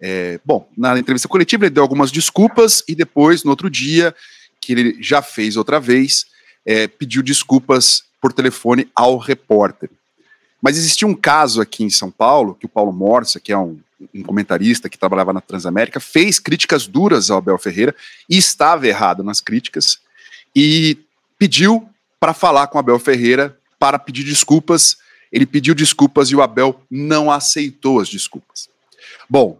É, 0.00 0.38
bom, 0.44 0.68
na 0.76 0.98
entrevista 0.98 1.28
coletiva 1.28 1.64
ele 1.64 1.74
deu 1.74 1.82
algumas 1.82 2.10
desculpas 2.10 2.82
e 2.86 2.94
depois, 2.94 3.44
no 3.44 3.50
outro 3.50 3.70
dia, 3.70 4.14
que 4.60 4.72
ele 4.72 5.02
já 5.02 5.22
fez 5.22 5.56
outra 5.56 5.80
vez, 5.80 6.26
é, 6.64 6.86
pediu 6.86 7.22
desculpas 7.22 8.04
por 8.20 8.32
telefone 8.32 8.88
ao 8.94 9.16
repórter. 9.16 9.88
Mas 10.60 10.76
existia 10.76 11.06
um 11.06 11.14
caso 11.14 11.60
aqui 11.60 11.84
em 11.84 11.90
São 11.90 12.10
Paulo, 12.10 12.54
que 12.54 12.66
o 12.66 12.68
Paulo 12.68 12.92
Morsa, 12.92 13.38
que 13.38 13.52
é 13.52 13.58
um, 13.58 13.78
um 14.14 14.22
comentarista 14.22 14.88
que 14.88 14.98
trabalhava 14.98 15.32
na 15.32 15.40
Transamérica, 15.40 16.00
fez 16.00 16.38
críticas 16.38 16.86
duras 16.86 17.30
ao 17.30 17.38
Abel 17.38 17.58
Ferreira 17.58 17.94
e 18.28 18.36
estava 18.36 18.86
errado 18.86 19.22
nas 19.22 19.40
críticas 19.40 19.98
e 20.54 20.98
pediu 21.38 21.88
para 22.18 22.34
falar 22.34 22.66
com 22.66 22.78
Abel 22.78 22.98
Ferreira 22.98 23.56
para 23.78 23.98
pedir 23.98 24.24
desculpas 24.24 24.96
ele 25.32 25.46
pediu 25.46 25.74
desculpas 25.74 26.30
e 26.30 26.36
o 26.36 26.42
Abel 26.42 26.80
não 26.90 27.30
aceitou 27.30 28.00
as 28.00 28.08
desculpas. 28.08 28.68
Bom, 29.28 29.58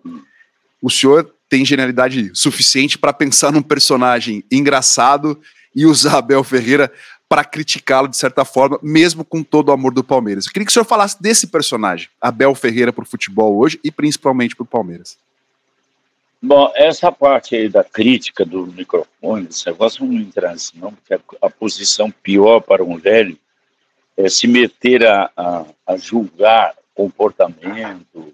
o 0.81 0.91
senhor 0.91 1.33
tem 1.49 1.65
genialidade 1.65 2.31
suficiente 2.35 2.99
para 2.99 3.13
pensar 3.13 3.53
num 3.53 3.63
personagem 3.63 4.45
engraçado 4.51 5.41
e 5.75 5.87
usar 5.87 6.19
Abel 6.19 6.43
Ferreira 6.43 6.93
para 7.29 7.45
criticá-lo 7.45 8.09
de 8.09 8.17
certa 8.17 8.45
forma, 8.45 8.79
mesmo 8.83 9.25
com 9.25 9.43
todo 9.43 9.69
o 9.69 9.73
amor 9.73 9.93
do 9.93 10.05
Palmeiras. 10.05 10.47
Eu 10.47 10.53
queria 10.53 10.65
que 10.65 10.71
o 10.71 10.73
senhor 10.73 10.85
falasse 10.85 11.21
desse 11.21 11.49
personagem, 11.49 12.09
Abel 12.21 12.55
Ferreira, 12.55 12.93
para 12.93 13.03
o 13.03 13.07
futebol 13.07 13.57
hoje 13.57 13.81
e 13.83 13.91
principalmente 13.91 14.55
para 14.55 14.63
o 14.63 14.67
Palmeiras. 14.67 15.19
Bom, 16.41 16.71
essa 16.77 17.11
parte 17.11 17.57
aí 17.57 17.69
da 17.69 17.83
crítica 17.83 18.45
do 18.45 18.67
microfone, 18.67 19.49
esse 19.51 19.67
negócio 19.67 20.05
não 20.05 20.15
entrar 20.15 20.53
assim, 20.53 20.79
não, 20.79 20.93
porque 20.93 21.21
a 21.43 21.51
posição 21.51 22.11
pior 22.11 22.61
para 22.61 22.85
um 22.85 22.97
velho 22.97 23.37
é, 24.17 24.29
se 24.29 24.47
meter 24.47 25.07
a, 25.07 25.31
a, 25.37 25.67
a, 25.87 25.97
julgar 25.97 26.75
comportamento, 26.95 28.33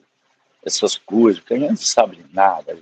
essas 0.65 0.97
coisas, 0.97 1.43
que 1.43 1.55
a 1.55 1.59
gente 1.59 1.71
não 1.71 1.77
sabe 1.77 2.25
nada. 2.33 2.79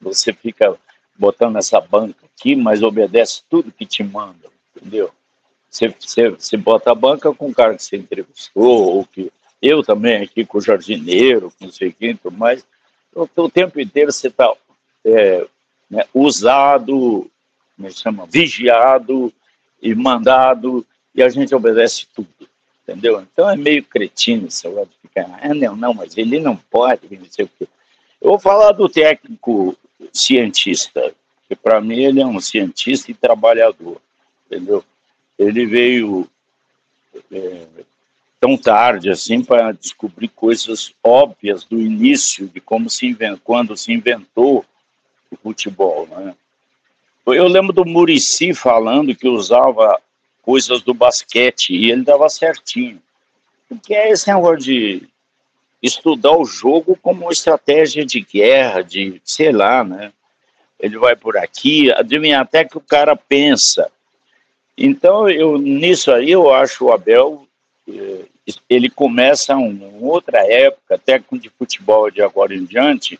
Você 0.00 0.32
fica 0.32 0.76
botando 1.16 1.56
essa 1.56 1.80
banca 1.80 2.26
aqui, 2.26 2.56
mas 2.56 2.82
obedece 2.82 3.42
tudo 3.48 3.70
que 3.70 3.86
te 3.86 4.02
mandam, 4.02 4.50
entendeu? 4.74 5.10
Você, 5.68 5.94
você, 6.00 6.30
você 6.30 6.56
bota 6.56 6.90
a 6.90 6.94
banca 6.94 7.32
com 7.32 7.48
o 7.48 7.54
cara 7.54 7.76
que 7.76 7.84
você 7.84 7.96
entrevistou, 7.96 8.96
ou 8.96 9.06
que 9.06 9.32
eu 9.62 9.82
também 9.84 10.22
aqui 10.22 10.44
com 10.44 10.58
o 10.58 10.62
jardineiro, 10.62 11.52
com 11.52 11.66
não 11.66 11.72
sei 11.72 11.92
quem, 11.92 12.18
mas 12.32 12.66
o, 13.14 13.28
o 13.36 13.50
tempo 13.50 13.78
inteiro 13.78 14.12
você 14.12 14.26
está 14.26 14.52
é, 15.04 15.46
né, 15.88 16.04
usado, 16.12 17.30
como 17.76 17.88
é 17.88 17.90
chama, 17.90 18.26
vigiado, 18.26 19.32
e 19.82 19.94
mandado, 19.94 20.86
e 21.14 21.22
a 21.22 21.28
gente 21.28 21.54
obedece 21.54 22.06
tudo, 22.14 22.28
entendeu? 22.82 23.20
Então 23.20 23.48
é 23.48 23.56
meio 23.56 23.84
cretino 23.84 24.46
esse 24.46 24.66
negócio 24.66 24.90
de 24.90 25.08
ficar, 25.08 25.38
ah, 25.42 25.54
não, 25.54 25.76
não, 25.76 25.94
mas 25.94 26.16
ele 26.16 26.38
não 26.38 26.56
pode, 26.56 27.16
não 27.16 27.26
sei 27.30 27.44
o 27.44 27.50
quê. 27.58 27.68
Eu 28.20 28.30
vou 28.30 28.38
falar 28.38 28.72
do 28.72 28.88
técnico 28.88 29.76
cientista, 30.12 31.14
que 31.48 31.56
para 31.56 31.80
mim 31.80 32.00
ele 32.00 32.20
é 32.20 32.26
um 32.26 32.40
cientista 32.40 33.10
e 33.10 33.14
trabalhador, 33.14 34.00
entendeu? 34.46 34.84
Ele 35.38 35.66
veio 35.66 36.28
é, 37.32 37.66
tão 38.38 38.56
tarde 38.56 39.10
assim 39.10 39.42
para 39.42 39.72
descobrir 39.72 40.28
coisas 40.28 40.92
óbvias 41.02 41.64
do 41.64 41.78
início 41.78 42.46
de 42.46 42.60
como 42.60 42.88
se 42.88 43.06
inventou, 43.06 43.40
quando 43.42 43.76
se 43.76 43.92
inventou 43.92 44.64
o 45.30 45.36
futebol, 45.36 46.06
né? 46.06 46.34
Eu 47.26 47.46
lembro 47.46 47.72
do 47.72 47.84
Murici 47.84 48.52
falando 48.54 49.14
que 49.14 49.28
usava 49.28 50.00
coisas 50.42 50.82
do 50.82 50.94
basquete 50.94 51.70
e 51.70 51.90
ele 51.90 52.02
dava 52.02 52.28
certinho. 52.28 53.00
Porque 53.68 53.94
é 53.94 54.10
esse 54.10 54.32
negócio 54.32 54.58
de 54.58 55.08
estudar 55.82 56.36
o 56.36 56.44
jogo 56.44 56.98
como 57.00 57.30
estratégia 57.30 58.04
de 58.04 58.20
guerra, 58.20 58.82
de 58.82 59.20
sei 59.24 59.52
lá, 59.52 59.82
né? 59.84 60.12
Ele 60.78 60.98
vai 60.98 61.14
por 61.14 61.36
aqui, 61.36 61.92
adivinha 61.92 62.40
até 62.40 62.64
que 62.64 62.76
o 62.76 62.80
cara 62.80 63.14
pensa. 63.14 63.90
Então, 64.76 65.28
eu 65.28 65.58
nisso 65.58 66.10
aí 66.10 66.30
eu 66.30 66.52
acho 66.52 66.86
o 66.86 66.92
Abel 66.92 67.46
eh, 67.88 68.24
ele 68.68 68.88
começa 68.88 69.54
uma 69.56 69.86
outra 70.00 70.38
época, 70.50 70.94
até 70.94 71.18
com 71.18 71.36
de 71.36 71.48
futebol 71.50 72.10
de 72.10 72.22
agora 72.22 72.54
em 72.54 72.64
diante, 72.64 73.18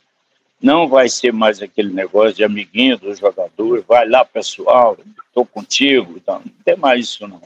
não 0.62 0.88
vai 0.88 1.08
ser 1.08 1.32
mais 1.32 1.62
aquele 1.62 1.92
negócio 1.92 2.34
de 2.34 2.44
amiguinho 2.44 2.98
do 2.98 3.14
jogador, 3.14 3.82
vai 3.88 4.08
lá 4.08 4.24
pessoal, 4.24 4.96
estou 5.26 5.46
contigo, 5.46 6.14
então, 6.16 6.42
não 6.44 6.52
tem 6.64 6.76
mais 6.76 7.06
isso 7.06 7.26
não. 7.26 7.40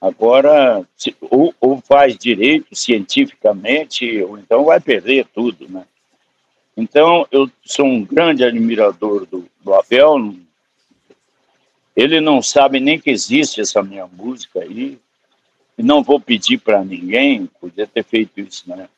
Agora, 0.00 0.86
ou, 1.22 1.54
ou, 1.60 1.80
faz 1.80 2.16
direito 2.18 2.74
cientificamente, 2.74 4.22
ou 4.22 4.38
então 4.38 4.64
vai 4.64 4.78
perder 4.78 5.26
tudo, 5.34 5.66
né? 5.68 5.86
Então, 6.76 7.26
eu 7.30 7.50
sou 7.64 7.86
um 7.86 8.04
grande 8.04 8.44
admirador 8.44 9.24
do, 9.24 9.48
do 9.64 9.72
Abel. 9.72 10.34
Ele 11.96 12.20
não 12.20 12.42
sabe 12.42 12.78
nem 12.78 13.00
que 13.00 13.08
existe 13.10 13.62
essa 13.62 13.82
minha 13.82 14.06
música 14.06 14.60
aí. 14.60 14.98
E 15.78 15.82
não 15.82 16.02
vou 16.02 16.20
pedir 16.20 16.58
para 16.58 16.84
ninguém, 16.84 17.46
podia 17.58 17.86
ter 17.86 18.04
feito 18.04 18.38
isso, 18.40 18.68
né? 18.68 18.88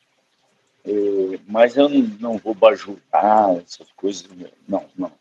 É, 0.85 1.39
mas 1.47 1.75
eu 1.75 1.89
não, 1.89 1.99
não 2.19 2.37
vou 2.37 2.53
bajular 2.53 3.57
essas 3.57 3.91
coisas, 3.95 4.27
não, 4.67 4.85
não. 4.97 5.11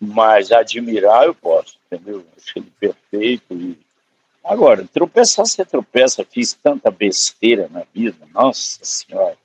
Mas 0.00 0.50
admirar 0.50 1.26
eu 1.26 1.34
posso, 1.34 1.78
entendeu? 1.86 2.24
Acho 2.36 2.58
ele 2.58 2.72
perfeito. 2.80 3.54
E... 3.54 3.78
Agora, 4.42 4.86
tropeçar, 4.92 5.46
você 5.46 5.64
tropeça, 5.64 6.26
fiz 6.28 6.54
tanta 6.54 6.90
besteira 6.90 7.68
na 7.70 7.84
vida, 7.94 8.16
nossa 8.34 8.78
senhora. 8.82 9.36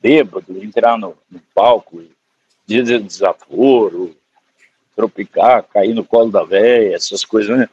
Bêbado, 0.00 0.62
entrar 0.62 0.96
no, 0.96 1.16
no 1.28 1.40
palco, 1.52 2.04
dizer 2.64 3.00
desaforo, 3.00 4.16
tropicar, 4.94 5.64
cair 5.64 5.94
no 5.94 6.04
colo 6.04 6.30
da 6.30 6.44
véia, 6.44 6.94
essas 6.94 7.24
coisas, 7.24 7.58
né? 7.58 7.68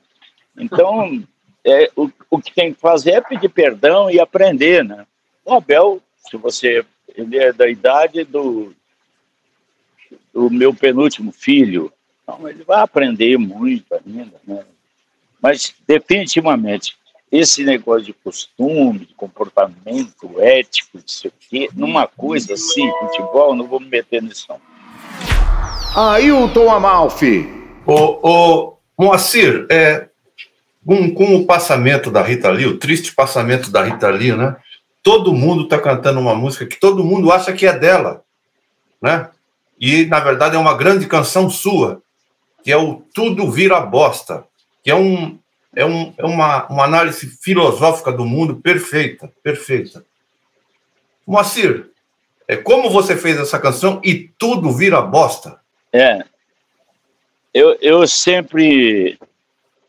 Então, 0.58 1.24
é, 1.64 1.92
o, 1.96 2.10
o 2.30 2.40
que 2.40 2.54
tem 2.54 2.74
que 2.74 2.80
fazer 2.80 3.12
é 3.12 3.22
pedir 3.22 3.50
perdão 3.50 4.10
e 4.10 4.20
aprender, 4.20 4.84
né? 4.84 5.06
O 5.46 5.54
Abel, 5.54 6.02
se 6.28 6.38
você 6.38 6.86
ele 7.16 7.38
é 7.38 7.54
da 7.54 7.70
idade 7.70 8.24
do, 8.24 8.74
do 10.34 10.50
meu 10.50 10.74
penúltimo 10.74 11.32
filho. 11.32 11.92
Então, 12.24 12.48
ele 12.48 12.64
vai 12.64 12.82
aprender 12.82 13.38
muito 13.38 13.86
ainda, 13.94 14.40
né? 14.48 14.64
Mas, 15.42 15.76
definitivamente, 15.86 16.96
esse 17.30 17.64
negócio 17.64 18.06
de 18.06 18.14
costume, 18.14 19.00
de 19.00 19.14
comportamento 19.14 20.40
ético, 20.40 21.00
de 21.00 21.12
sei 21.12 21.32
o 21.32 21.34
quê, 21.50 21.70
numa 21.74 22.08
coisa 22.08 22.54
assim, 22.54 22.90
futebol, 23.00 23.56
não 23.56 23.68
vou 23.68 23.80
me 23.80 23.88
meter 23.88 24.22
nisso 24.22 24.46
não. 24.50 24.62
Ailton 25.96 26.72
Amalfi. 26.72 27.48
Ô, 27.86 28.20
ô, 28.28 28.78
Moacir, 28.98 29.66
é, 29.70 30.08
com, 30.86 31.14
com 31.14 31.36
o 31.36 31.46
passamento 31.46 32.10
da 32.10 32.22
Rita 32.22 32.50
Lee, 32.50 32.68
o 32.68 32.78
triste 32.78 33.14
passamento 33.14 33.70
da 33.70 33.84
Rita 33.84 34.10
Lee, 34.10 34.36
né? 34.36 34.56
Todo 35.04 35.34
mundo 35.34 35.66
está 35.66 35.78
cantando 35.80 36.20
uma 36.20 36.34
música 36.34 36.66
que 36.66 36.80
todo 36.80 37.04
mundo 37.04 37.32
acha 37.32 37.54
que 37.54 37.68
é 37.68 37.78
dela, 37.78 38.24
né? 39.02 39.30
E 39.80 40.06
na 40.06 40.22
verdade 40.22 40.56
é 40.56 40.60
uma 40.60 40.76
grande 40.76 41.06
canção 41.06 41.50
sua, 41.50 42.02
que 42.64 42.72
é 42.72 42.78
o 42.78 43.04
Tudo 43.14 43.52
Vira 43.52 43.82
Bosta, 43.82 44.46
que 44.82 44.90
é 44.90 44.96
um 44.96 45.38
é, 45.76 45.84
um, 45.86 46.14
é 46.18 46.26
uma, 46.26 46.68
uma 46.68 46.84
análise 46.84 47.28
filosófica 47.42 48.12
do 48.12 48.26
mundo 48.26 48.58
perfeita, 48.58 49.32
perfeita. 49.42 50.06
Moacir, 51.26 51.90
é 52.48 52.56
como 52.56 52.90
você 52.90 53.18
fez 53.18 53.40
essa 53.40 53.60
canção 53.60 54.00
e 54.04 54.30
tudo 54.38 54.72
vira 54.72 55.02
bosta? 55.02 55.60
É, 55.92 56.24
eu, 57.54 57.78
eu 57.82 58.08
sempre 58.08 59.18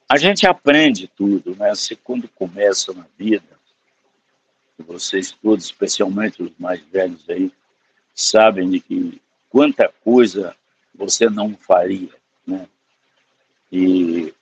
a 0.09 0.17
gente 0.17 0.47
aprende 0.47 1.09
tudo, 1.09 1.57
né? 1.57 1.75
Você 1.75 1.97
quando 1.97 2.29
começa 2.29 2.93
na 2.93 3.07
vida 3.19 3.54
vocês 4.79 5.33
todos, 5.33 5.65
especialmente 5.65 6.43
os 6.43 6.51
mais 6.59 6.81
velhos 6.85 7.25
aí, 7.29 7.53
sabem 8.15 8.69
de 8.71 8.81
que 8.81 9.21
quanta 9.49 9.93
coisa 10.03 10.55
você 10.95 11.29
não 11.29 11.55
faria, 11.57 12.11
né? 12.47 12.67
E, 13.71 14.33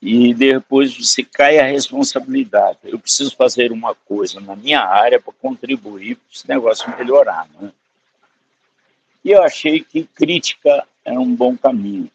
e 0.00 0.34
depois 0.34 0.96
você 0.96 1.24
cai 1.24 1.58
a 1.58 1.66
responsabilidade. 1.66 2.78
Eu 2.84 2.98
preciso 2.98 3.34
fazer 3.34 3.72
uma 3.72 3.94
coisa 3.94 4.40
na 4.40 4.54
minha 4.54 4.80
área 4.80 5.20
para 5.20 5.32
contribuir 5.32 6.16
para 6.16 6.26
esse 6.32 6.48
negócio 6.48 6.96
melhorar, 6.96 7.48
né? 7.60 7.72
E 9.24 9.32
eu 9.32 9.42
achei 9.42 9.82
que 9.82 10.04
crítica 10.04 10.86
era 11.04 11.18
um 11.18 11.34
bom 11.34 11.56
caminho. 11.56 12.08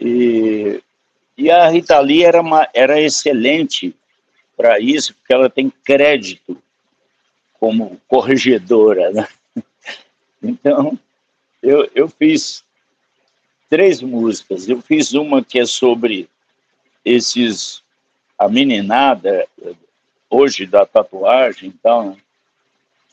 E, 0.00 0.82
e 1.36 1.50
a 1.50 1.68
Rita 1.68 1.98
Lee 2.00 2.24
era, 2.24 2.40
uma, 2.40 2.68
era 2.72 3.00
excelente 3.00 3.94
para 4.56 4.80
isso, 4.80 5.14
porque 5.14 5.32
ela 5.32 5.50
tem 5.50 5.70
crédito 5.70 6.60
como 7.58 8.00
corregedora. 8.08 9.10
Né? 9.10 9.28
Então, 10.42 10.98
eu, 11.62 11.90
eu 11.94 12.08
fiz 12.08 12.62
três 13.68 14.00
músicas. 14.00 14.68
Eu 14.68 14.80
fiz 14.80 15.12
uma 15.12 15.44
que 15.44 15.58
é 15.58 15.66
sobre 15.66 16.28
esses 17.04 17.82
a 18.38 18.48
meninada 18.48 19.48
hoje 20.28 20.66
da 20.66 20.84
tatuagem 20.84 21.68
então 21.68 22.16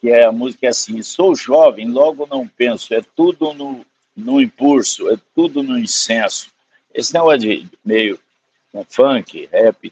que 0.02 0.10
é 0.10 0.26
a 0.26 0.32
música 0.32 0.66
é 0.66 0.70
assim 0.70 1.02
sou 1.02 1.36
jovem 1.36 1.88
logo 1.90 2.28
não 2.28 2.48
penso 2.48 2.94
é 2.94 3.02
tudo 3.16 3.54
no, 3.54 3.86
no 4.16 4.42
impulso 4.42 5.10
é 5.10 5.18
tudo 5.34 5.64
no 5.64 5.78
incenso 5.78 6.52
esse 6.94 7.14
negócio 7.14 7.40
de 7.40 7.70
meio 7.86 8.20
né, 8.74 8.86
funk 8.90 9.48
rap 9.52 9.78
e 9.86 9.90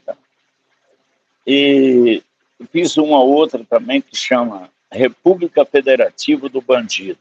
e 1.46 2.22
fiz 2.70 2.96
uma 2.96 3.22
outra 3.22 3.64
também 3.64 4.00
que 4.00 4.16
chama 4.16 4.70
República 4.90 5.64
Federativa 5.64 6.48
do 6.48 6.60
Bandido, 6.60 7.18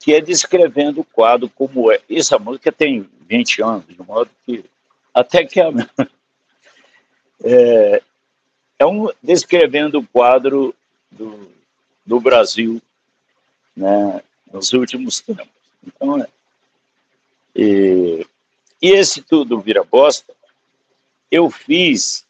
que 0.00 0.12
é 0.12 0.20
descrevendo 0.20 1.00
o 1.00 1.04
quadro 1.04 1.48
como 1.48 1.90
é. 1.90 2.00
Essa 2.10 2.38
música 2.38 2.70
tem 2.70 3.08
20 3.28 3.62
anos, 3.62 3.86
de 3.86 4.02
modo 4.02 4.30
que 4.44 4.64
até 5.14 5.44
que 5.44 5.60
é, 5.60 5.68
é, 7.44 8.02
é 8.78 8.86
um, 8.86 9.08
descrevendo 9.22 9.98
o 9.98 10.06
quadro 10.06 10.74
do, 11.10 11.50
do 12.04 12.20
Brasil 12.20 12.80
né, 13.76 14.22
nos 14.52 14.72
últimos 14.72 15.20
tempos. 15.20 15.48
Então, 15.86 16.20
é, 16.20 16.28
e, 17.54 18.26
e 18.80 18.90
esse 18.90 19.22
tudo 19.22 19.60
vira 19.60 19.82
bosta, 19.82 20.32
eu 21.30 21.50
fiz 21.50 22.27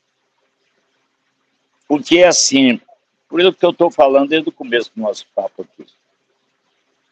porque, 1.88 2.22
assim, 2.22 2.79
por 3.29 3.40
isso 3.40 3.55
que 3.55 3.64
eu 3.64 3.70
estou 3.70 3.90
falando 3.90 4.29
desde 4.29 4.51
o 4.51 4.53
começo 4.53 4.92
do 4.94 5.01
nosso 5.01 5.27
papo 5.35 5.62
aqui. 5.62 5.87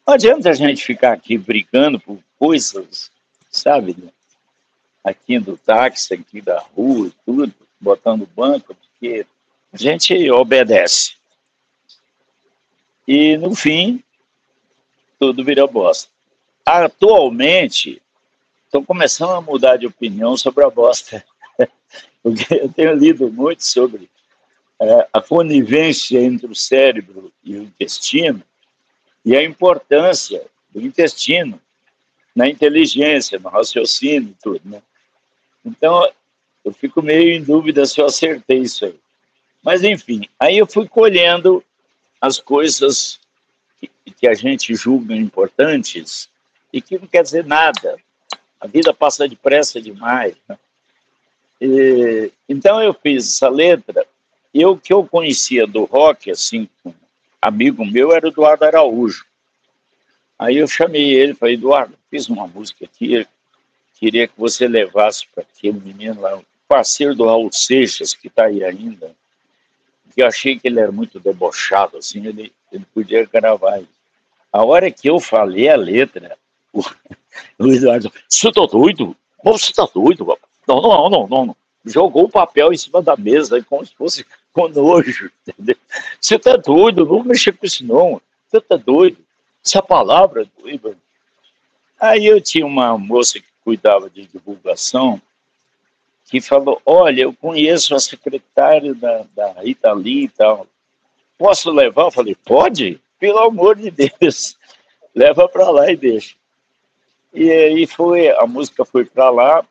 Não 0.06 0.14
adianta 0.14 0.50
a 0.50 0.54
gente 0.54 0.84
ficar 0.84 1.14
aqui 1.14 1.38
brigando 1.38 1.98
por 1.98 2.18
coisas, 2.38 3.10
sabe? 3.50 3.96
Né? 3.98 4.10
Aqui 5.02 5.38
do 5.38 5.56
táxi, 5.56 6.14
aqui 6.14 6.42
da 6.42 6.60
rua, 6.60 7.10
tudo, 7.24 7.52
botando 7.80 8.26
banco, 8.26 8.74
porque 8.74 9.26
a 9.72 9.76
gente 9.76 10.30
obedece. 10.30 11.14
E, 13.08 13.36
no 13.38 13.54
fim, 13.54 14.02
tudo 15.18 15.42
vira 15.42 15.66
bosta. 15.66 16.10
Atualmente, 16.64 18.02
estou 18.64 18.84
começando 18.84 19.30
a 19.30 19.40
mudar 19.40 19.76
de 19.76 19.86
opinião 19.86 20.36
sobre 20.36 20.64
a 20.64 20.70
bosta. 20.70 21.24
Porque 22.22 22.54
eu 22.54 22.68
tenho 22.68 22.92
lido 22.92 23.30
muito 23.30 23.64
sobre 23.64 24.10
é, 24.80 25.08
a 25.12 25.20
conivência 25.20 26.20
entre 26.20 26.46
o 26.46 26.54
cérebro 26.54 27.32
e 27.42 27.56
o 27.56 27.62
intestino 27.62 28.42
e 29.24 29.36
a 29.36 29.42
importância 29.42 30.44
do 30.70 30.80
intestino 30.80 31.60
na 32.34 32.48
inteligência, 32.48 33.38
no 33.38 33.48
raciocínio 33.48 34.30
e 34.30 34.42
tudo, 34.42 34.60
né? 34.64 34.82
Então, 35.64 36.06
Eu 36.64 36.72
fico 36.72 37.00
meio 37.00 37.30
em 37.30 37.44
dúvida 37.44 37.86
se 37.86 38.00
eu 38.00 38.06
acertei 38.06 38.58
isso 38.58 38.84
aí. 38.84 38.98
Mas, 39.62 39.84
enfim, 39.84 40.28
aí 40.38 40.58
eu 40.58 40.66
fui 40.66 40.88
colhendo 40.88 41.62
as 42.20 42.40
coisas 42.40 43.20
que, 43.78 43.88
que 44.10 44.26
a 44.26 44.34
gente 44.34 44.74
julga 44.74 45.14
importantes 45.14 46.28
e 46.72 46.82
que 46.82 46.98
não 46.98 47.06
quer 47.06 47.22
dizer 47.22 47.44
nada. 47.44 47.96
A 48.60 48.66
vida 48.66 48.92
passa 48.92 49.28
depressa 49.28 49.80
demais. 49.80 50.34
Né? 50.48 50.58
E, 51.60 52.32
então 52.48 52.82
eu 52.82 52.92
fiz 52.92 53.34
essa 53.34 53.48
letra. 53.48 54.04
E 54.56 54.64
o 54.64 54.74
que 54.74 54.90
eu 54.90 55.06
conhecia 55.06 55.66
do 55.66 55.84
rock, 55.84 56.30
assim, 56.30 56.66
um 56.82 56.90
amigo 57.42 57.84
meu, 57.84 58.10
era 58.14 58.24
o 58.24 58.30
Eduardo 58.30 58.64
Araújo. 58.64 59.26
Aí 60.38 60.56
eu 60.56 60.66
chamei 60.66 61.12
ele, 61.12 61.34
falei, 61.34 61.56
Eduardo, 61.56 61.94
fiz 62.08 62.26
uma 62.26 62.46
música 62.46 62.86
aqui, 62.86 63.28
queria 64.00 64.26
que 64.26 64.32
você 64.34 64.66
levasse 64.66 65.26
para 65.28 65.42
aquele 65.42 65.78
menino 65.78 66.22
lá, 66.22 66.40
parceiro 66.66 67.14
do 67.14 67.26
Raul 67.26 67.52
Seixas, 67.52 68.14
que 68.14 68.28
está 68.28 68.46
aí 68.46 68.64
ainda, 68.64 69.14
que 70.14 70.22
eu 70.22 70.26
achei 70.26 70.58
que 70.58 70.66
ele 70.68 70.80
era 70.80 70.90
muito 70.90 71.20
debochado, 71.20 71.98
assim, 71.98 72.26
ele, 72.26 72.50
ele 72.72 72.86
podia 72.94 73.26
gravar. 73.26 73.82
A 74.50 74.64
hora 74.64 74.90
que 74.90 75.06
eu 75.06 75.20
falei 75.20 75.68
a 75.68 75.76
letra, 75.76 76.38
o, 76.72 76.80
o 77.60 77.68
Eduardo, 77.68 78.10
você 78.26 78.50
tá 78.50 78.64
doido? 78.64 79.14
Você 79.44 79.70
tá 79.70 79.86
doido? 79.94 80.26
Não, 80.66 80.80
não, 80.80 81.10
não, 81.10 81.28
não, 81.28 81.46
não. 81.48 81.56
Jogou 81.86 82.24
o 82.24 82.28
papel 82.28 82.72
em 82.72 82.76
cima 82.76 83.00
da 83.00 83.16
mesa, 83.16 83.62
como 83.62 83.86
se 83.86 83.94
fosse 83.94 84.26
com 84.56 84.68
nojo, 84.68 85.30
entendeu? 85.46 85.76
Você 86.18 86.38
tá 86.38 86.56
doido, 86.56 87.04
não 87.04 87.22
mexer 87.22 87.52
com 87.52 87.66
isso 87.66 87.84
não. 87.84 88.22
Você 88.48 88.58
tá 88.58 88.76
doido. 88.76 89.18
Essa 89.64 89.82
palavra 89.82 90.44
é 90.44 90.62
doida. 90.62 90.96
Aí 92.00 92.24
eu 92.24 92.40
tinha 92.40 92.64
uma 92.64 92.96
moça 92.96 93.38
que 93.38 93.46
cuidava 93.62 94.08
de 94.08 94.24
divulgação, 94.26 95.20
que 96.24 96.40
falou: 96.40 96.80
Olha, 96.86 97.22
eu 97.22 97.34
conheço 97.34 97.94
a 97.94 98.00
secretária 98.00 98.94
da, 98.94 99.26
da 99.34 99.60
Rita 99.60 99.92
Lee 99.92 100.24
e 100.24 100.28
tal. 100.28 100.66
Posso 101.36 101.70
levar? 101.70 102.04
Eu 102.04 102.10
falei: 102.10 102.34
Pode, 102.34 102.98
pelo 103.18 103.40
amor 103.40 103.76
de 103.76 103.90
Deus, 103.90 104.56
leva 105.14 105.46
para 105.46 105.68
lá 105.68 105.90
e 105.90 105.96
deixa. 105.96 106.34
E 107.34 107.50
aí 107.50 107.86
foi, 107.86 108.30
a 108.30 108.46
música 108.46 108.86
foi 108.86 109.04
para 109.04 109.28
lá, 109.28 109.66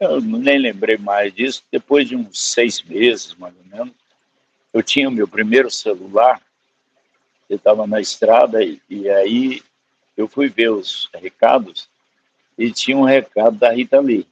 eu 0.00 0.20
nem 0.20 0.58
lembrei 0.58 0.96
mais 0.96 1.32
disso. 1.32 1.62
Depois 1.70 2.08
de 2.08 2.16
uns 2.16 2.40
seis 2.40 2.82
meses, 2.82 3.34
mais 3.34 3.54
ou 3.56 3.64
menos, 3.76 3.94
eu 4.72 4.82
tinha 4.82 5.08
o 5.08 5.12
meu 5.12 5.26
primeiro 5.26 5.70
celular, 5.70 6.40
eu 7.48 7.56
estava 7.56 7.86
na 7.86 8.00
estrada, 8.00 8.62
e, 8.62 8.80
e 8.88 9.08
aí 9.08 9.62
eu 10.16 10.28
fui 10.28 10.48
ver 10.48 10.70
os 10.70 11.08
recados 11.14 11.88
e 12.56 12.70
tinha 12.72 12.96
um 12.96 13.04
recado 13.04 13.56
da 13.56 13.72
Rita 13.72 14.00
Lee. 14.00 14.26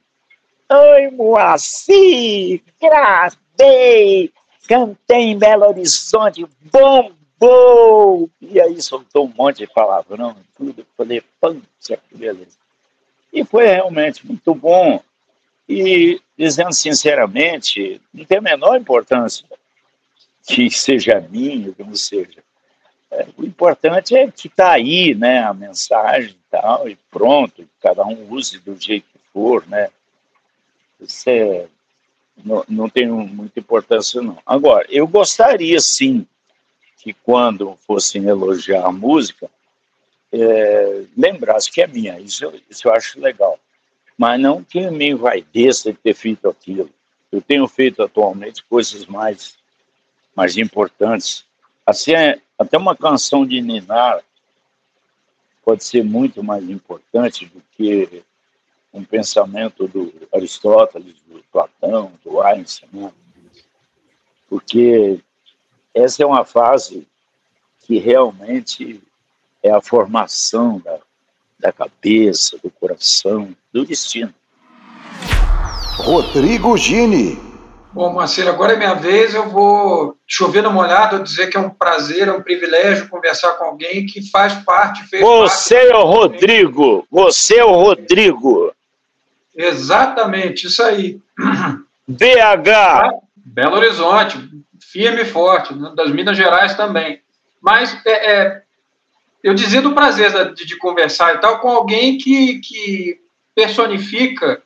Oi, 0.69 1.09
Moacir, 1.11 2.61
gravei, 2.79 4.31
cantei 4.67 5.21
em 5.29 5.37
Belo 5.37 5.65
Horizonte, 5.65 6.45
bombou! 6.71 8.29
E 8.41 8.59
aí 8.59 8.81
soltou 8.81 9.25
um 9.25 9.33
monte 9.33 9.59
de 9.59 9.67
palavrão, 9.67 10.35
tudo. 10.57 10.81
Eu 10.81 10.85
falei, 10.97 11.23
que 12.09 12.17
beleza. 12.17 12.57
E 13.31 13.45
foi 13.45 13.65
realmente 13.67 14.27
muito 14.27 14.53
bom. 14.53 15.01
E, 15.67 16.21
dizendo 16.37 16.73
sinceramente, 16.73 18.01
não 18.13 18.23
tem 18.25 18.37
a 18.37 18.41
menor 18.41 18.77
importância 18.77 19.45
que 20.47 20.69
seja 20.69 21.19
minha, 21.29 21.73
que 21.73 21.83
não 21.83 21.95
seja. 21.95 22.41
É, 23.11 23.27
o 23.37 23.43
importante 23.43 24.15
é 24.15 24.29
que 24.31 24.47
está 24.47 24.71
aí, 24.71 25.13
né, 25.13 25.39
a 25.39 25.53
mensagem 25.53 26.31
e 26.31 26.49
tal, 26.49 26.87
e 26.87 26.97
pronto, 27.09 27.67
cada 27.81 28.05
um 28.05 28.31
use 28.31 28.59
do 28.59 28.79
jeito 28.79 29.05
que 29.11 29.19
for, 29.33 29.67
né. 29.67 29.89
Isso 30.99 31.29
é, 31.29 31.67
não, 32.43 32.63
não 32.67 32.89
tem 32.89 33.07
muita 33.07 33.59
importância, 33.59 34.21
não. 34.21 34.37
Agora, 34.45 34.85
eu 34.89 35.07
gostaria, 35.07 35.79
sim, 35.79 36.25
que 36.97 37.13
quando 37.13 37.77
fossem 37.85 38.25
elogiar 38.25 38.85
a 38.85 38.91
música, 38.91 39.49
é, 40.31 41.03
lembrasse 41.15 41.71
que 41.71 41.81
é 41.81 41.87
minha, 41.87 42.19
isso, 42.19 42.53
isso 42.69 42.87
eu 42.87 42.93
acho 42.93 43.19
legal. 43.19 43.59
Mas 44.17 44.39
não 44.39 44.63
que 44.63 44.89
me 44.89 45.09
envaideça 45.09 45.91
de 45.91 45.99
ter 45.99 46.13
feito 46.13 46.49
aquilo. 46.49 46.89
Eu 47.31 47.41
tenho 47.41 47.67
feito 47.67 48.01
atualmente 48.01 48.63
coisas 48.63 49.05
mais, 49.05 49.57
mais 50.35 50.57
importantes. 50.57 51.45
Assim, 51.85 52.13
é, 52.13 52.41
até 52.57 52.77
uma 52.77 52.95
canção 52.95 53.45
de 53.45 53.61
Ninar 53.61 54.23
pode 55.63 55.83
ser 55.83 56.03
muito 56.03 56.43
mais 56.43 56.67
importante 56.69 57.45
do 57.45 57.61
que 57.71 58.23
um 58.93 59.03
pensamento 59.03 59.87
do 59.87 60.13
Aristóteles, 60.33 61.15
do 61.27 61.43
Platão, 61.51 62.11
do 62.23 62.41
Einstein, 62.41 62.89
né? 62.93 63.13
porque 64.49 65.19
essa 65.93 66.23
é 66.23 66.25
uma 66.25 66.45
fase 66.45 67.07
que 67.79 67.97
realmente 67.99 69.01
é 69.61 69.71
a 69.71 69.81
formação 69.81 70.79
da, 70.79 70.99
da 71.59 71.71
cabeça, 71.71 72.57
do 72.63 72.69
coração, 72.69 73.55
do 73.73 73.85
destino. 73.85 74.33
Rodrigo 75.97 76.77
Gini. 76.77 77.47
Bom, 77.91 78.13
Marcelo, 78.13 78.49
agora 78.49 78.73
é 78.73 78.77
minha 78.77 78.93
vez. 78.93 79.33
Eu 79.33 79.49
vou 79.49 80.15
chover 80.27 80.61
na 80.61 80.69
molhada, 80.69 81.19
dizer 81.19 81.47
que 81.47 81.57
é 81.57 81.59
um 81.59 81.69
prazer, 81.69 82.27
é 82.27 82.31
um 82.31 82.43
privilégio 82.43 83.09
conversar 83.09 83.53
com 83.53 83.63
alguém 83.63 84.05
que 84.05 84.29
faz 84.29 84.53
parte. 84.53 85.03
Fez 85.07 85.23
Você 85.23 85.75
parte 85.75 85.91
é 85.91 85.97
o 85.97 86.03
Rodrigo. 86.03 87.07
Você 87.09 87.55
é 87.55 87.65
o 87.65 87.71
Rodrigo. 87.71 88.71
Exatamente, 89.55 90.67
isso 90.67 90.83
aí. 90.83 91.19
BH. 92.07 93.19
Belo 93.35 93.77
Horizonte, 93.77 94.37
firme 94.79 95.23
e 95.23 95.25
forte, 95.25 95.73
né, 95.73 95.91
das 95.95 96.11
Minas 96.11 96.37
Gerais 96.37 96.75
também. 96.75 97.21
Mas 97.59 97.97
é, 98.05 98.31
é, 98.31 98.61
eu 99.43 99.53
dizia 99.53 99.81
do 99.81 99.93
prazer 99.93 100.53
de, 100.53 100.65
de, 100.65 100.77
conversar 100.77 101.35
e 101.35 101.37
tal 101.39 101.59
com 101.59 101.69
alguém 101.69 102.17
que, 102.17 102.59
que 102.59 103.19
personifica 103.55 104.61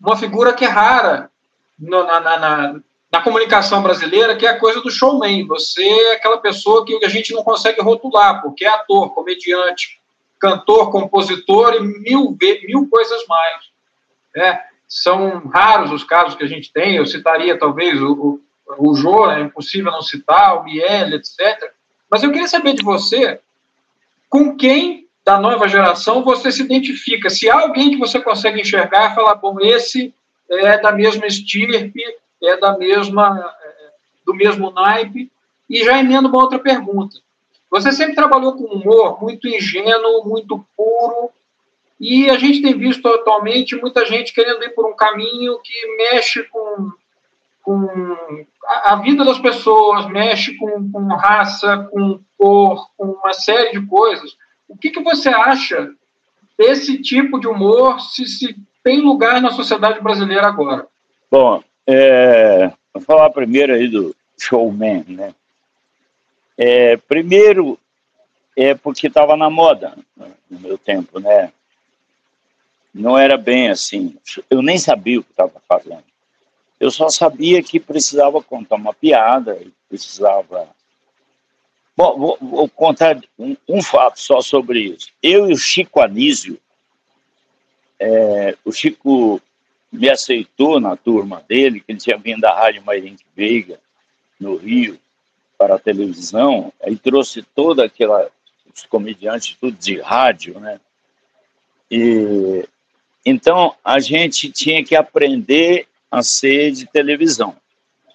uma 0.00 0.16
figura 0.16 0.52
que 0.52 0.64
é 0.64 0.68
rara 0.68 1.30
no, 1.78 2.04
na, 2.04 2.20
na, 2.20 2.38
na, 2.38 2.80
na, 3.12 3.20
comunicação 3.22 3.82
brasileira, 3.82 4.36
que 4.36 4.46
é 4.46 4.50
a 4.50 4.58
coisa 4.58 4.80
do 4.80 4.90
showman. 4.90 5.46
Você 5.46 5.82
é 5.82 6.14
aquela 6.14 6.38
pessoa 6.38 6.84
que 6.84 7.04
a 7.04 7.08
gente 7.08 7.32
não 7.32 7.42
consegue 7.42 7.80
rotular, 7.82 8.40
porque 8.42 8.64
é 8.64 8.68
ator, 8.68 9.14
comediante, 9.14 10.00
cantor, 10.38 10.90
compositor 10.90 11.74
e 11.74 11.80
mil, 11.80 12.36
mil 12.66 12.88
coisas 12.88 13.26
mais. 13.26 13.70
É, 14.34 14.60
são 14.88 15.46
raros 15.48 15.92
os 15.92 16.04
casos 16.04 16.34
que 16.34 16.44
a 16.44 16.48
gente 16.48 16.72
tem. 16.72 16.96
Eu 16.96 17.06
citaria 17.06 17.58
talvez 17.58 18.00
o, 18.00 18.40
o, 18.78 18.90
o 18.90 18.94
Jô, 18.94 19.30
é 19.30 19.40
impossível 19.40 19.92
não 19.92 20.02
citar, 20.02 20.56
o 20.56 20.64
Miele, 20.64 21.16
etc. 21.16 21.72
Mas 22.10 22.22
eu 22.22 22.32
queria 22.32 22.48
saber 22.48 22.72
de 22.72 22.82
você 22.82 23.40
com 24.30 24.56
quem 24.56 25.08
da 25.24 25.38
nova 25.38 25.68
geração 25.68 26.22
você 26.22 26.50
se 26.50 26.62
identifica. 26.62 27.28
Se 27.28 27.50
há 27.50 27.60
alguém 27.60 27.90
que 27.90 27.98
você 27.98 28.20
consegue 28.20 28.60
enxergar 28.60 29.14
falar, 29.14 29.34
bom, 29.34 29.58
esse 29.60 30.14
é 30.48 30.78
da 30.78 30.92
mesma 30.92 31.26
estirpe, 31.26 32.00
é 32.42 32.56
da 32.56 32.78
mesma, 32.78 33.54
é, 33.62 33.90
do 34.24 34.32
mesmo 34.32 34.70
naipe. 34.70 35.30
E 35.68 35.84
já 35.84 35.98
emendo 35.98 36.28
uma 36.28 36.38
outra 36.38 36.58
pergunta. 36.58 37.18
Você 37.70 37.92
sempre 37.92 38.14
trabalhou 38.14 38.54
com 38.54 38.64
humor 38.64 39.20
muito 39.20 39.46
ingênuo, 39.46 40.24
muito 40.24 40.64
puro, 40.76 41.30
e 42.00 42.30
a 42.30 42.38
gente 42.38 42.62
tem 42.62 42.76
visto 42.76 43.06
atualmente 43.06 43.76
muita 43.76 44.06
gente 44.06 44.32
querendo 44.32 44.64
ir 44.64 44.70
por 44.70 44.88
um 44.88 44.96
caminho 44.96 45.58
que 45.62 45.96
mexe 45.96 46.42
com, 46.44 46.90
com 47.62 48.46
a, 48.64 48.92
a 48.92 48.96
vida 48.96 49.24
das 49.24 49.38
pessoas, 49.38 50.06
mexe 50.08 50.56
com, 50.56 50.90
com, 50.90 51.06
raça, 51.14 51.88
com 51.90 52.20
cor, 52.36 52.88
com 52.96 53.06
uma 53.06 53.32
série 53.32 53.78
de 53.78 53.86
coisas. 53.86 54.36
O 54.68 54.76
que, 54.76 54.90
que 54.90 55.02
você 55.02 55.28
acha 55.28 55.90
desse 56.58 57.00
tipo 57.00 57.38
de 57.38 57.46
humor, 57.46 58.00
se, 58.00 58.26
se 58.26 58.56
tem 58.82 59.00
lugar 59.00 59.40
na 59.40 59.50
sociedade 59.50 60.00
brasileira 60.00 60.46
agora? 60.46 60.86
Bom, 61.30 61.62
é, 61.86 62.72
vou 62.92 63.02
falar 63.02 63.30
primeiro 63.30 63.72
aí 63.72 63.88
do 63.88 64.14
showman, 64.38 65.04
né? 65.08 65.34
É, 66.56 66.96
primeiro, 66.96 67.78
é 68.56 68.74
porque 68.74 69.06
estava 69.06 69.36
na 69.36 69.48
moda 69.48 69.96
no 70.50 70.60
meu 70.60 70.76
tempo, 70.76 71.18
né? 71.18 71.52
Não 72.92 73.16
era 73.16 73.38
bem 73.38 73.70
assim. 73.70 74.16
Eu 74.50 74.60
nem 74.60 74.76
sabia 74.76 75.20
o 75.20 75.22
que 75.22 75.30
estava 75.30 75.54
fazendo. 75.68 76.09
Eu 76.80 76.90
só 76.90 77.10
sabia 77.10 77.62
que 77.62 77.78
precisava 77.78 78.42
contar 78.42 78.76
uma 78.76 78.94
piada, 78.94 79.60
precisava. 79.86 80.68
Bom, 81.94 82.18
vou, 82.18 82.38
vou 82.40 82.68
contar 82.70 83.20
um, 83.38 83.54
um, 83.68 83.82
fato 83.82 84.18
só 84.18 84.40
sobre 84.40 84.80
isso. 84.80 85.08
Eu 85.22 85.50
e 85.50 85.52
o 85.52 85.58
Chico 85.58 86.00
Anísio, 86.00 86.58
é, 87.98 88.56
o 88.64 88.72
Chico 88.72 89.42
me 89.92 90.08
aceitou 90.08 90.80
na 90.80 90.96
turma 90.96 91.44
dele, 91.46 91.80
que 91.80 91.92
ele 91.92 91.98
tinha 91.98 92.16
vindo 92.16 92.40
da 92.40 92.54
Rádio 92.54 92.82
Mairink 92.82 93.22
Veiga, 93.36 93.78
no 94.38 94.56
Rio, 94.56 94.98
para 95.58 95.74
a 95.74 95.78
televisão, 95.78 96.72
aí 96.82 96.96
trouxe 96.96 97.42
toda 97.42 97.84
aquela 97.84 98.30
os 98.74 98.86
comediantes 98.86 99.56
tudo 99.60 99.76
de 99.76 100.00
rádio, 100.00 100.58
né? 100.58 100.80
E 101.90 102.66
então 103.26 103.74
a 103.84 104.00
gente 104.00 104.50
tinha 104.50 104.82
que 104.82 104.96
aprender 104.96 105.86
a 106.10 106.22
ser 106.22 106.72
de 106.72 106.86
televisão, 106.86 107.56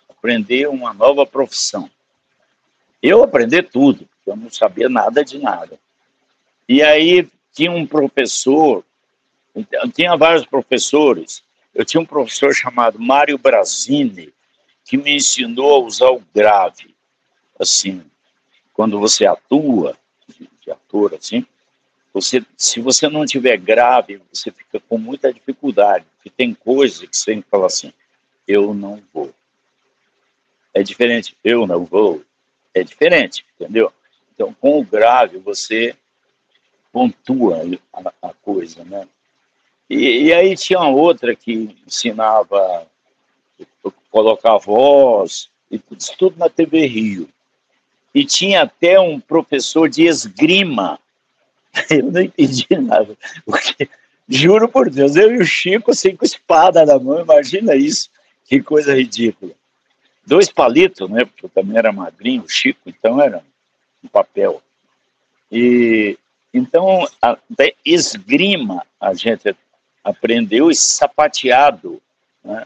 aprender 0.10 0.68
uma 0.68 0.94
nova 0.94 1.26
profissão. 1.26 1.90
Eu 3.02 3.24
aprendi 3.24 3.62
tudo, 3.62 4.08
eu 4.26 4.36
não 4.36 4.50
sabia 4.50 4.90
nada 4.90 5.24
de 5.24 5.38
nada. 5.38 5.80
E 6.68 6.82
aí 6.82 7.28
tinha 7.54 7.72
um 7.72 7.86
professor, 7.86 8.84
tinha 9.94 10.16
vários 10.18 10.46
professores. 10.46 11.44
Eu 11.74 11.86
tinha 11.86 12.02
um 12.02 12.06
professor 12.06 12.54
chamado 12.54 13.00
Mário 13.00 13.38
Brasini, 13.38 14.34
que 14.84 14.98
me 14.98 15.16
ensinou 15.16 15.76
a 15.76 15.86
usar 15.86 16.10
o 16.10 16.24
grave. 16.34 16.96
Assim, 17.60 18.04
quando 18.74 19.00
você 19.00 19.26
atua, 19.26 19.98
de, 20.28 20.72
ator 20.72 21.16
assim, 21.16 21.46
você, 22.14 22.44
se 22.58 22.80
você 22.80 23.08
não 23.10 23.26
tiver 23.26 23.58
grave, 23.58 24.22
você 24.32 24.52
fica 24.52 24.80
com 24.80 24.98
muita 24.98 25.34
dificuldade, 25.34 26.06
porque 26.26 26.30
tem 26.32 26.56
coisas 26.56 27.08
que 27.08 27.16
você 27.16 27.26
tem 27.34 27.42
que 27.42 27.50
falar 27.50 27.68
assim, 27.68 27.94
eu 28.48 28.74
não 28.74 29.02
vou. 29.14 29.32
É 30.74 30.82
diferente, 30.82 31.38
eu 31.44 31.68
não 31.68 31.86
vou. 31.86 32.24
É 32.74 32.84
diferente, 32.84 33.46
entendeu? 33.56 33.94
Então, 34.34 34.54
com 34.54 34.80
o 34.80 34.84
grave, 34.84 35.38
você 35.38 35.96
pontua 36.92 37.62
a, 37.94 38.30
a 38.30 38.34
coisa, 38.34 38.84
né? 38.84 39.08
E, 39.88 40.26
e, 40.26 40.34
aí 40.34 40.56
tinha 40.58 40.82
outra 40.82 41.36
que 41.36 41.78
ensinava 41.86 42.88
colocar 44.10 44.58
voz, 44.58 45.50
e 45.70 45.78
tudo, 45.78 46.04
tudo 46.18 46.40
na 46.40 46.50
TV 46.50 46.88
Rio. 46.88 47.30
E 48.14 48.26
tinha 48.26 48.64
até 48.64 49.00
um 49.00 49.20
professor 49.20 49.88
de 49.88 50.08
esgrima. 50.08 51.00
Eu 51.92 52.12
não 52.12 52.22
entendi 52.22 52.66
nada, 52.72 53.16
porque, 53.46 53.88
juro 54.28 54.68
por 54.68 54.90
Deus, 54.90 55.16
eu 55.16 55.36
e 55.36 55.38
o 55.40 55.46
Chico 55.46 55.92
assim 55.92 56.16
com 56.16 56.26
espada 56.26 56.86
na 56.86 57.00
mão, 57.00 57.22
imagina 57.22 57.76
isso, 57.76 58.10
que 58.46 58.62
coisa 58.62 58.96
ridícula. 58.96 59.54
Dois 60.26 60.50
palitos, 60.50 61.10
né, 61.10 61.26
porque 61.26 61.46
eu 61.46 61.50
também 61.50 61.78
era 61.78 61.92
magrinho, 61.92 62.44
o 62.44 62.50
Chico, 62.50 62.82
então 62.88 63.22
era 63.22 63.44
um 64.04 64.08
papel. 64.08 64.62
E 65.52 66.18
então, 66.58 67.06
a, 67.22 67.38
esgrima 67.84 68.86
a 68.98 69.14
gente 69.14 69.54
aprendeu 70.02 70.72
e 70.72 70.76
sapateado, 70.76 72.02
né? 72.42 72.66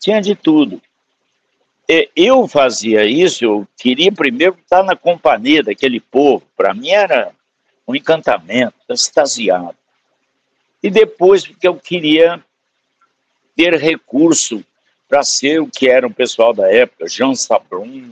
tinha 0.00 0.20
de 0.20 0.34
tudo. 0.34 0.82
Eu 2.16 2.48
fazia 2.48 3.04
isso, 3.04 3.44
eu 3.44 3.68
queria 3.76 4.10
primeiro 4.10 4.56
estar 4.60 4.82
na 4.82 4.96
companhia 4.96 5.62
daquele 5.62 6.00
povo, 6.00 6.44
para 6.56 6.74
mim 6.74 6.90
era 6.90 7.30
um 7.86 7.94
encantamento, 7.94 8.74
extasiado. 8.88 9.76
E 10.84 10.90
depois, 10.90 11.46
porque 11.46 11.66
eu 11.66 11.76
queria 11.76 12.44
ter 13.56 13.72
recurso 13.72 14.62
para 15.08 15.22
ser 15.22 15.62
o 15.62 15.66
que 15.66 15.88
era 15.88 16.06
o 16.06 16.12
pessoal 16.12 16.52
da 16.52 16.70
época, 16.70 17.08
Jean 17.08 17.34
Sabron, 17.34 18.10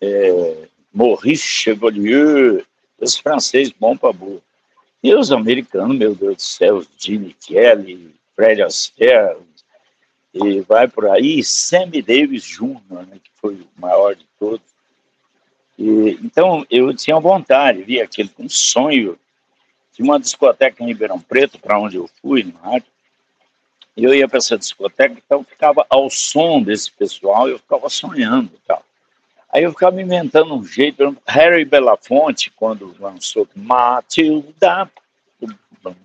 é, 0.00 0.68
Maurice 0.92 1.42
Chevalier, 1.42 2.64
os 3.00 3.18
franceses 3.18 3.74
bom 3.76 3.96
para 3.96 4.12
burro. 4.12 4.40
E 5.02 5.12
os 5.12 5.32
americanos, 5.32 5.98
meu 5.98 6.14
Deus 6.14 6.36
do 6.36 6.40
céu, 6.40 6.86
Gene 6.96 7.34
Kelly, 7.34 8.14
Fred 8.36 8.62
Astaire, 8.62 9.36
e 10.32 10.60
vai 10.60 10.86
por 10.86 11.04
aí, 11.04 11.42
Sammy 11.42 12.00
Davis 12.00 12.44
Jr., 12.44 12.80
né, 13.08 13.18
que 13.24 13.30
foi 13.40 13.54
o 13.54 13.68
maior 13.76 14.14
de 14.14 14.24
todos. 14.38 14.68
E, 15.76 16.16
então, 16.22 16.64
eu 16.70 16.94
tinha 16.94 17.18
vontade, 17.18 17.82
via 17.82 18.04
aquele 18.04 18.30
um 18.38 18.48
sonho 18.48 19.18
de 19.98 20.04
uma 20.04 20.20
discoteca 20.20 20.80
em 20.80 20.86
Ribeirão 20.86 21.18
Preto, 21.18 21.58
para 21.58 21.76
onde 21.76 21.96
eu 21.96 22.08
fui, 22.22 22.44
no 22.44 22.56
rádio. 22.58 22.86
E 23.96 24.04
eu 24.04 24.14
ia 24.14 24.28
para 24.28 24.38
essa 24.38 24.56
discoteca, 24.56 25.16
então 25.18 25.42
ficava 25.42 25.84
ao 25.90 26.08
som 26.08 26.62
desse 26.62 26.92
pessoal, 26.92 27.48
eu 27.48 27.58
ficava 27.58 27.88
sonhando 27.88 28.52
e 28.54 28.60
tal. 28.64 28.84
Aí 29.52 29.64
eu 29.64 29.72
ficava 29.72 30.00
inventando 30.00 30.54
um 30.54 30.64
jeito. 30.64 31.16
Harry 31.26 31.64
Belafonte, 31.64 32.48
quando 32.52 32.94
lançou 33.00 33.48
Matilda, 33.56 34.88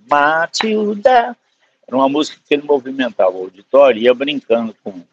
Matilda, 0.10 1.38
era 1.86 1.96
uma 1.96 2.10
música 2.10 2.40
que 2.48 2.54
ele 2.56 2.64
movimentava 2.64 3.38
o 3.38 3.44
auditório, 3.44 4.02
ia 4.02 4.14
brincando 4.14 4.76
com, 4.84 5.04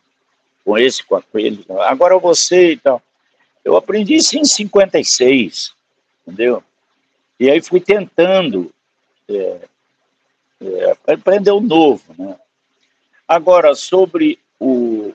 com 0.64 0.78
esse, 0.78 1.04
com 1.04 1.16
aquele. 1.16 1.66
Agora 1.80 2.18
você 2.18 2.72
e 2.72 2.76
tal. 2.78 3.02
Eu 3.62 3.76
aprendi 3.76 4.14
isso 4.14 4.38
em 4.38 4.44
56, 4.44 5.74
entendeu? 6.26 6.64
E 7.40 7.50
aí 7.50 7.62
fui 7.62 7.80
tentando 7.80 8.70
é, 9.26 9.60
é, 10.60 10.96
aprender 11.08 11.50
o 11.50 11.60
novo, 11.60 12.14
né? 12.18 12.38
Agora, 13.26 13.74
sobre 13.74 14.38
o, 14.58 15.14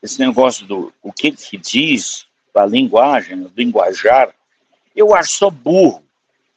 esse 0.00 0.20
negócio 0.20 0.64
do 0.64 0.92
o 1.02 1.12
que 1.12 1.32
que 1.32 1.56
diz, 1.56 2.24
da 2.54 2.64
linguagem, 2.64 3.42
do 3.42 3.50
linguajar, 3.56 4.32
eu 4.94 5.12
acho 5.12 5.32
só 5.32 5.50
burro. 5.50 6.04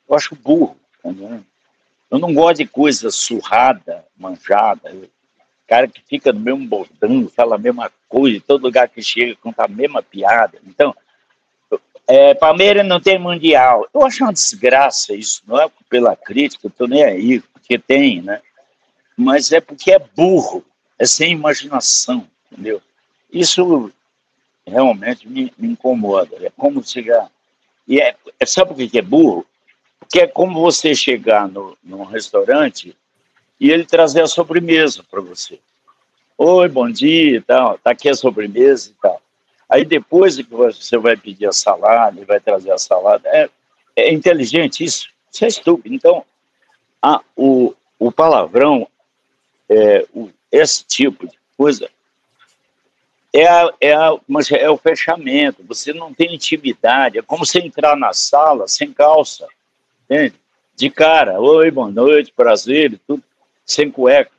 Eu 0.08 0.16
acho 0.16 0.36
burro. 0.36 0.78
Entendeu? 1.04 1.44
Eu 2.12 2.20
não 2.20 2.32
gosto 2.32 2.58
de 2.58 2.68
coisa 2.68 3.10
surrada, 3.10 4.06
manjada. 4.16 4.96
Cara 5.66 5.88
que 5.88 6.04
fica 6.08 6.32
no 6.32 6.40
mesmo 6.40 6.68
bordão, 6.68 7.28
fala 7.30 7.56
a 7.56 7.60
mesma 7.60 7.92
coisa, 8.08 8.44
todo 8.46 8.64
lugar 8.64 8.88
que 8.90 9.02
chega 9.02 9.36
conta 9.38 9.66
a 9.66 9.68
mesma 9.68 10.04
piada. 10.04 10.60
Então, 10.68 10.96
é, 12.10 12.34
Palmeiras 12.34 12.88
não 12.88 13.00
tem 13.00 13.20
mundial. 13.20 13.88
Eu 13.94 14.04
acho 14.04 14.24
uma 14.24 14.34
desgraça 14.34 15.14
isso, 15.14 15.44
não 15.48 15.62
é 15.62 15.70
pela 15.88 16.16
crítica, 16.16 16.66
eu 16.66 16.72
tô 16.72 16.88
nem 16.88 17.04
aí, 17.04 17.40
porque 17.40 17.78
tem, 17.78 18.20
né? 18.20 18.42
Mas 19.16 19.52
é 19.52 19.62
porque 19.62 19.92
é 19.92 20.00
burro, 20.00 20.66
é 20.98 21.06
sem 21.06 21.34
imaginação, 21.34 22.28
entendeu? 22.52 22.82
Isso 23.32 23.92
realmente 24.66 25.28
me, 25.28 25.54
me 25.56 25.68
incomoda. 25.68 26.36
É 26.42 26.50
como 26.50 26.84
chegar. 26.84 27.30
E 27.88 28.02
é, 28.02 28.16
é, 28.40 28.46
sabe 28.46 28.74
por 28.74 28.90
que 28.90 28.98
é 28.98 29.04
burro? 29.04 29.46
Porque 30.00 30.22
é 30.22 30.28
como 30.28 30.60
você 30.60 30.96
chegar 30.96 31.48
no, 31.48 31.78
num 31.84 32.04
restaurante 32.04 32.98
e 33.60 33.70
ele 33.70 33.86
trazer 33.86 34.24
a 34.24 34.28
sobremesa 34.28 35.04
para 35.12 35.22
você. 35.22 35.60
Oi, 36.36 36.70
bom 36.70 36.90
dia 36.90 37.38
e 37.38 37.42
tal, 37.42 37.78
tá 37.78 37.92
aqui 37.92 38.10
a 38.10 38.16
sobremesa 38.16 38.90
e 38.90 38.94
tal. 39.00 39.22
Aí 39.70 39.86
depois 39.86 40.36
que 40.36 40.44
você 40.44 40.98
vai 40.98 41.16
pedir 41.16 41.46
a 41.46 41.54
salada 41.54 42.26
vai 42.26 42.40
trazer 42.40 42.72
a 42.72 42.78
salada, 42.78 43.30
é, 43.30 43.48
é 43.96 44.12
inteligente 44.12 44.84
isso? 44.84 45.10
Isso 45.32 45.46
é 45.46 45.48
estúpido. 45.48 45.94
Então, 45.94 46.26
a, 47.00 47.22
o, 47.36 47.76
o 48.00 48.12
palavrão, 48.12 48.88
é, 49.70 50.06
o, 50.12 50.30
esse 50.52 50.84
tipo 50.84 51.28
de 51.28 51.38
coisa, 51.56 51.88
é, 53.32 53.48
a, 53.48 53.72
é, 53.80 53.94
a, 53.94 54.18
mas 54.28 54.52
é 54.52 54.68
o 54.70 54.78
fechamento, 54.78 55.64
você 55.64 55.94
não 55.94 56.14
tem 56.14 56.34
intimidade, 56.34 57.20
é 57.20 57.22
como 57.22 57.46
você 57.46 57.60
entrar 57.60 57.96
na 57.96 58.12
sala 58.12 58.68
sem 58.68 58.92
calça, 58.92 59.48
entende? 60.06 60.34
De 60.76 60.90
cara, 60.90 61.40
oi, 61.40 61.70
boa 61.70 61.92
noite, 61.92 62.34
prazer, 62.36 63.00
tudo, 63.06 63.24
sem 63.64 63.92
cueca. 63.92 64.32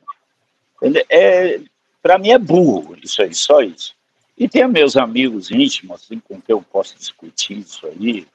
É, 1.08 1.60
Para 2.02 2.18
mim 2.18 2.30
é 2.30 2.38
burro 2.38 2.96
isso 3.00 3.22
aí, 3.22 3.32
só 3.32 3.60
isso. 3.60 3.94
E 4.40 4.48
tem 4.48 4.66
meus 4.66 4.96
amigos 4.96 5.50
íntimos, 5.50 6.02
assim, 6.02 6.18
com 6.18 6.40
quem 6.40 6.54
eu 6.54 6.62
posso 6.62 6.96
discutir 6.96 7.58
isso 7.58 7.86
aí, 7.86 8.26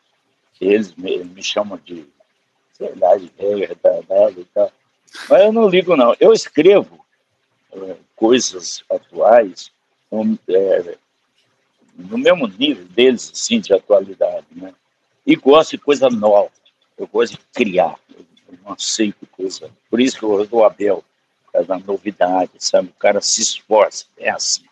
eles 0.61 0.93
me, 0.93 1.23
me 1.23 1.41
chamam 1.41 1.79
de, 1.83 2.05
sei 2.73 2.93
lá, 2.93 3.17
de 3.17 3.31
velho, 3.35 3.67
retardado 3.67 4.39
e 4.39 4.45
tal. 4.45 4.71
Mas 5.27 5.41
eu 5.41 5.51
não 5.51 5.67
ligo, 5.67 5.97
não. 5.97 6.15
Eu 6.19 6.31
escrevo 6.31 7.03
é, 7.73 7.95
coisas 8.15 8.83
atuais, 8.87 9.71
no, 10.11 10.37
é, 10.47 10.95
no 11.95 12.19
mesmo 12.19 12.47
nível 12.49 12.85
deles, 12.85 13.31
assim, 13.33 13.59
de 13.59 13.73
atualidade, 13.73 14.45
né? 14.51 14.75
E 15.25 15.35
gosto 15.35 15.71
de 15.71 15.79
coisa 15.79 16.07
nova, 16.07 16.51
eu 16.99 17.07
gosto 17.07 17.31
de 17.31 17.39
criar, 17.51 17.95
eu, 18.15 18.23
não 18.63 18.73
aceito 18.73 19.25
coisa. 19.31 19.71
Por 19.89 19.99
isso 19.99 20.19
que 20.19 20.23
eu 20.23 20.29
gosto 20.29 20.51
do 20.51 20.63
Abel, 20.63 21.03
da 21.51 21.79
novidade, 21.79 22.51
sabe? 22.59 22.89
O 22.89 22.99
cara 22.99 23.19
se 23.21 23.41
esforça, 23.41 24.05
é 24.17 24.29
assim. 24.29 24.65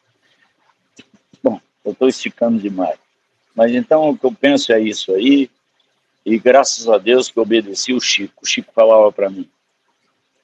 Eu 1.83 1.91
estou 1.91 2.07
esticando 2.07 2.59
demais. 2.59 2.97
Mas 3.55 3.73
então 3.73 4.09
o 4.09 4.17
que 4.17 4.25
eu 4.25 4.31
penso 4.31 4.71
é 4.73 4.79
isso 4.79 5.13
aí, 5.13 5.49
e 6.25 6.39
graças 6.39 6.87
a 6.87 6.97
Deus 6.97 7.29
que 7.29 7.37
eu 7.37 7.43
obedeci 7.43 7.93
o 7.93 7.99
Chico. 7.99 8.43
O 8.43 8.47
Chico 8.47 8.73
falava 8.73 9.11
para 9.11 9.29
mim, 9.29 9.49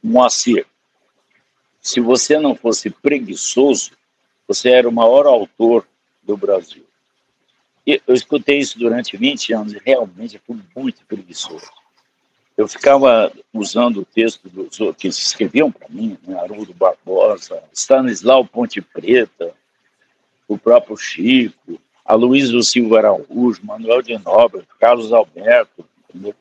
Moacir, 0.04 0.66
se 1.82 2.00
você 2.00 2.38
não 2.40 2.56
fosse 2.56 2.90
preguiçoso, 2.90 3.92
você 4.48 4.70
era 4.70 4.88
o 4.88 4.92
maior 4.92 5.26
autor 5.26 5.88
do 6.24 6.36
Brasil. 6.36 6.86
E 7.86 8.02
eu 8.06 8.14
escutei 8.14 8.60
isso 8.60 8.78
durante 8.78 9.18
20 9.18 9.54
anos 9.54 9.74
e 9.74 9.82
realmente 9.84 10.40
fui 10.46 10.60
muito 10.76 11.06
preguiçoso. 11.06 11.72
Eu 12.56 12.68
ficava 12.68 13.32
usando 13.54 14.02
o 14.02 14.06
texto 14.06 14.50
dos 14.50 14.78
que 14.98 15.08
escreviam 15.08 15.72
para 15.72 15.88
mim, 15.90 16.18
né? 16.28 16.38
Haroldo 16.38 16.74
Barbosa, 16.74 17.64
Stanislau 17.74 18.46
Ponte 18.46 18.82
Preta, 18.82 19.56
o 20.50 20.58
próprio 20.58 20.98
Chico, 20.98 21.80
a 22.04 22.16
Luísa 22.16 22.62
Silva 22.64 22.98
Araújo, 22.98 23.62
Manuel 23.64 24.02
de 24.02 24.18
Nobre, 24.18 24.64
Carlos 24.80 25.14
Alberto, 25.14 25.86
entendeu? 26.10 26.36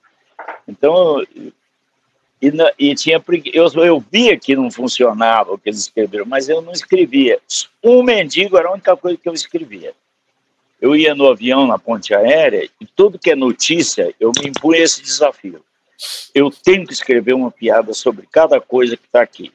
Então, 0.67 1.23
E, 2.41 2.51
na, 2.53 2.73
e 2.79 2.95
tinha 2.95 3.23
eu, 3.53 3.67
eu 3.85 4.05
via 4.13 4.39
que 4.39 4.55
não 4.57 4.71
funcionava 4.71 5.53
o 5.53 5.59
que 5.59 5.69
eles 5.69 5.81
escreveram, 5.81 6.25
mas 6.25 6.49
eu 6.49 6.63
não 6.63 6.73
escrevia. 6.73 7.39
Um 7.83 8.03
mendigo 8.03 8.57
era 8.57 8.69
a 8.69 8.73
única 8.73 8.97
coisa 8.97 9.19
que 9.19 9.29
eu 9.29 9.35
escrevia. 9.35 9.93
Eu 10.81 10.95
ia 10.95 11.15
no 11.15 11.29
avião, 11.29 11.67
na 11.67 11.79
ponte 11.79 12.15
aérea, 12.15 12.69
e 12.81 12.87
tudo 12.87 13.19
que 13.19 13.33
é 13.33 13.35
notícia, 13.35 14.15
eu 14.21 14.31
me 14.39 14.49
impunha 14.49 14.81
esse 14.81 15.03
desafio. 15.03 15.63
Eu 16.33 16.49
tenho 16.51 16.87
que 16.87 16.93
escrever 16.93 17.35
uma 17.35 17.51
piada 17.51 17.93
sobre 17.93 18.27
cada 18.31 18.61
coisa 18.61 18.97
que 18.97 19.05
está 19.05 19.21
aqui. 19.21 19.53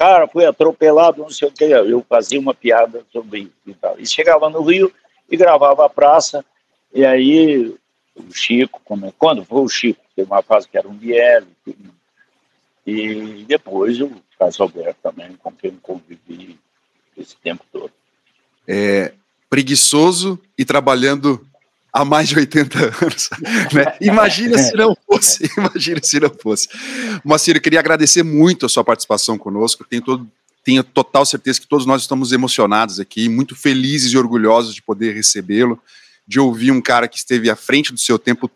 Cara, 0.00 0.26
foi 0.26 0.46
atropelado, 0.46 1.20
não 1.20 1.28
sei 1.28 1.46
o 1.46 1.52
que. 1.52 1.64
Eu 1.64 2.02
fazia 2.08 2.40
uma 2.40 2.54
piada 2.54 3.04
sobre 3.12 3.40
isso 3.40 3.52
e 3.66 3.74
tal. 3.74 4.00
E 4.00 4.06
chegava 4.06 4.48
no 4.48 4.62
Rio 4.62 4.90
e 5.30 5.36
gravava 5.36 5.84
a 5.84 5.90
praça, 5.90 6.42
e 6.90 7.04
aí 7.04 7.76
o 8.16 8.32
Chico, 8.32 8.80
quando 9.18 9.44
foi 9.44 9.60
o 9.60 9.68
Chico, 9.68 10.00
teve 10.16 10.26
uma 10.26 10.42
fase 10.42 10.66
que 10.66 10.78
era 10.78 10.88
um 10.88 10.94
Biel, 10.94 11.44
e 12.86 13.44
depois 13.46 14.00
o 14.00 14.10
Carlos 14.38 14.58
Alberto 14.58 14.96
também, 15.02 15.34
com 15.34 15.52
quem 15.52 15.72
convivi 15.72 16.58
esse 17.14 17.36
tempo 17.36 17.62
todo. 17.70 17.92
É, 18.66 19.12
preguiçoso 19.50 20.40
e 20.56 20.64
trabalhando 20.64 21.46
há 21.92 22.04
mais 22.04 22.28
de 22.28 22.38
80 22.38 22.78
anos. 22.78 23.30
Né? 23.72 23.94
Imagina 24.00 24.58
se 24.58 24.74
não 24.74 24.96
fosse, 25.06 25.50
imagina 25.56 26.00
se 26.02 26.18
não 26.18 26.30
fosse. 26.30 26.68
Moacir, 27.24 27.56
eu 27.56 27.60
queria 27.60 27.78
agradecer 27.78 28.22
muito 28.22 28.66
a 28.66 28.68
sua 28.68 28.82
participação 28.82 29.38
conosco. 29.38 29.84
Tenho, 29.84 30.02
todo, 30.02 30.26
tenho 30.64 30.82
total 30.82 31.24
certeza 31.24 31.60
que 31.60 31.66
todos 31.66 31.86
nós 31.86 32.02
estamos 32.02 32.32
emocionados 32.32 32.98
aqui, 32.98 33.28
muito 33.28 33.54
felizes 33.54 34.12
e 34.12 34.18
orgulhosos 34.18 34.74
de 34.74 34.82
poder 34.82 35.14
recebê-lo, 35.14 35.80
de 36.26 36.40
ouvir 36.40 36.70
um 36.70 36.80
cara 36.80 37.06
que 37.06 37.16
esteve 37.18 37.50
à 37.50 37.56
frente 37.56 37.92
do 37.92 38.00
seu 38.00 38.18
tempo 38.18 38.50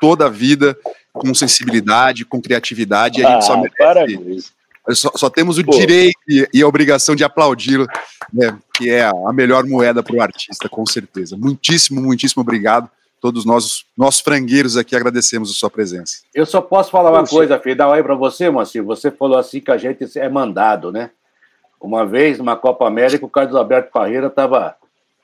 toda 0.00 0.26
a 0.26 0.30
vida, 0.30 0.76
com 1.12 1.34
sensibilidade, 1.34 2.24
com 2.24 2.40
criatividade, 2.40 3.20
e 3.20 3.24
a 3.24 3.32
gente 3.32 3.44
só 3.44 3.54
ah, 3.54 3.62
merece. 3.62 4.52
Só, 4.90 5.10
só, 5.14 5.28
temos 5.28 5.58
o 5.58 5.64
Pô. 5.64 5.72
direito 5.76 6.18
e, 6.26 6.62
a 6.62 6.66
obrigação 6.66 7.14
de 7.14 7.22
aplaudi-lo, 7.22 7.86
né, 8.32 8.58
que 8.74 8.90
é 8.90 9.04
a 9.04 9.32
melhor 9.32 9.64
moeda 9.66 10.02
para 10.02 10.16
o 10.16 10.20
artista, 10.20 10.68
com 10.68 10.84
certeza. 10.86 11.36
Muitíssimo, 11.36 12.00
muitíssimo 12.00 12.42
obrigado. 12.42 12.90
Todos 13.20 13.44
nós, 13.44 13.84
nossos 13.96 14.20
frangueiros 14.20 14.76
aqui, 14.76 14.94
agradecemos 14.94 15.50
a 15.50 15.54
sua 15.54 15.68
presença. 15.68 16.18
Eu 16.32 16.46
só 16.46 16.60
posso 16.60 16.90
falar 16.90 17.10
uma 17.10 17.26
coisa, 17.26 17.58
filho, 17.58 17.76
dá 17.76 17.88
um 17.88 17.92
aí 17.92 18.02
para 18.02 18.14
você, 18.14 18.48
Moacir. 18.48 18.82
Você 18.84 19.10
falou 19.10 19.36
assim 19.36 19.60
que 19.60 19.72
a 19.72 19.76
gente 19.76 20.06
é 20.16 20.28
mandado, 20.28 20.92
né? 20.92 21.10
Uma 21.80 22.06
vez, 22.06 22.38
numa 22.38 22.56
Copa 22.56 22.86
América, 22.86 23.24
o 23.24 23.28
Carlos 23.28 23.56
Alberto 23.56 23.90
Parreira 23.90 24.28
estava 24.28 24.76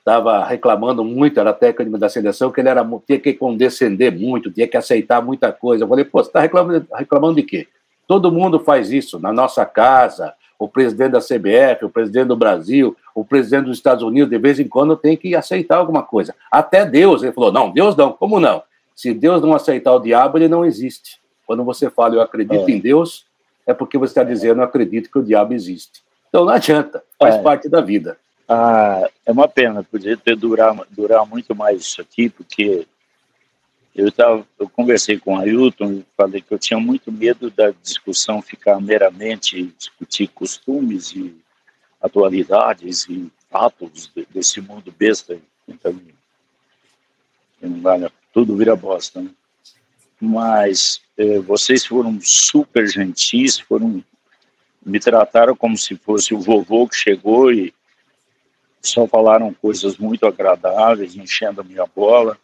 estava 0.05 0.45
reclamando 0.45 1.03
muito, 1.03 1.39
era 1.39 1.51
técnico 1.51 1.97
da 1.97 2.07
seleção, 2.07 2.51
que 2.51 2.61
ele 2.61 2.69
era, 2.69 2.87
tinha 3.07 3.19
que 3.19 3.33
condescender 3.33 4.15
muito, 4.15 4.51
tinha 4.51 4.67
que 4.67 4.77
aceitar 4.77 5.19
muita 5.19 5.51
coisa. 5.51 5.83
Eu 5.83 5.87
falei, 5.87 6.05
pô, 6.05 6.21
você 6.21 6.29
está 6.29 6.39
reclamando, 6.39 6.87
reclamando 6.93 7.35
de 7.37 7.43
quê? 7.43 7.67
Todo 8.07 8.31
mundo 8.31 8.59
faz 8.59 8.91
isso 8.91 9.19
na 9.19 9.33
nossa 9.33 9.65
casa. 9.65 10.35
O 10.57 10.67
presidente 10.67 11.11
da 11.11 11.19
CBF, 11.19 11.85
o 11.85 11.89
presidente 11.89 12.27
do 12.27 12.35
Brasil, 12.35 12.95
o 13.13 13.25
presidente 13.25 13.65
dos 13.65 13.77
Estados 13.77 14.03
Unidos, 14.03 14.29
de 14.29 14.37
vez 14.37 14.59
em 14.59 14.67
quando 14.67 14.95
tem 14.95 15.17
que 15.17 15.35
aceitar 15.35 15.77
alguma 15.77 16.03
coisa. 16.03 16.33
Até 16.51 16.85
Deus, 16.85 17.23
ele 17.23 17.31
falou: 17.31 17.51
não, 17.51 17.71
Deus 17.71 17.95
não, 17.95 18.11
como 18.11 18.39
não? 18.39 18.63
Se 18.95 19.13
Deus 19.13 19.41
não 19.41 19.53
aceitar 19.53 19.93
o 19.93 19.99
diabo, 19.99 20.37
ele 20.37 20.47
não 20.47 20.65
existe. 20.65 21.19
Quando 21.45 21.63
você 21.63 21.89
fala 21.89 22.15
eu 22.15 22.21
acredito 22.21 22.67
é. 22.67 22.71
em 22.71 22.79
Deus, 22.79 23.25
é 23.67 23.73
porque 23.73 23.97
você 23.97 24.11
está 24.11 24.23
dizendo 24.23 24.61
eu 24.61 24.65
acredito 24.65 25.11
que 25.11 25.19
o 25.19 25.23
diabo 25.23 25.53
existe. 25.53 26.03
Então 26.29 26.45
não 26.45 26.53
adianta, 26.53 27.03
faz 27.19 27.35
é. 27.35 27.41
parte 27.41 27.69
da 27.69 27.81
vida. 27.81 28.17
Ah, 28.47 29.09
é 29.25 29.31
uma 29.31 29.47
pena, 29.47 29.83
podia 29.83 30.15
ter 30.15 30.35
durar, 30.35 30.75
durar 30.91 31.25
muito 31.25 31.55
mais 31.55 31.81
isso 31.81 32.01
aqui, 32.01 32.29
porque 32.29 32.85
eu, 33.95 34.11
tava, 34.11 34.45
eu 34.59 34.69
conversei 34.69 35.17
com 35.17 35.35
o 35.35 35.39
Ailton 35.39 35.93
e 35.93 36.05
falei 36.17 36.41
que 36.41 36.53
eu 36.53 36.59
tinha 36.59 36.79
muito 36.79 37.11
medo 37.11 37.49
da 37.49 37.71
discussão 37.71 38.41
ficar 38.41 38.79
meramente 38.81 39.73
discutir 39.77 40.27
costumes 40.27 41.11
e 41.13 41.35
atualidades 42.01 43.07
e 43.09 43.31
fatos 43.49 44.11
desse 44.29 44.59
mundo 44.59 44.93
besta. 44.97 45.39
Então, 45.67 45.99
tudo 48.33 48.55
vira 48.57 48.75
bosta. 48.75 49.21
Né? 49.21 49.29
Mas 50.19 51.01
eh, 51.17 51.39
vocês 51.39 51.85
foram 51.85 52.19
super 52.21 52.87
gentis, 52.87 53.59
foram 53.59 54.03
me 54.85 54.99
trataram 54.99 55.55
como 55.55 55.75
se 55.77 55.95
fosse 55.95 56.33
o 56.33 56.39
vovô 56.39 56.87
que 56.87 56.95
chegou 56.95 57.51
e 57.51 57.73
só 58.81 59.07
falaram 59.07 59.51
coisas 59.51 59.97
muito 59.97 60.27
agradáveis, 60.27 61.15
enchendo 61.15 61.61
a 61.61 61.63
minha 61.63 61.87
bola. 61.87 62.37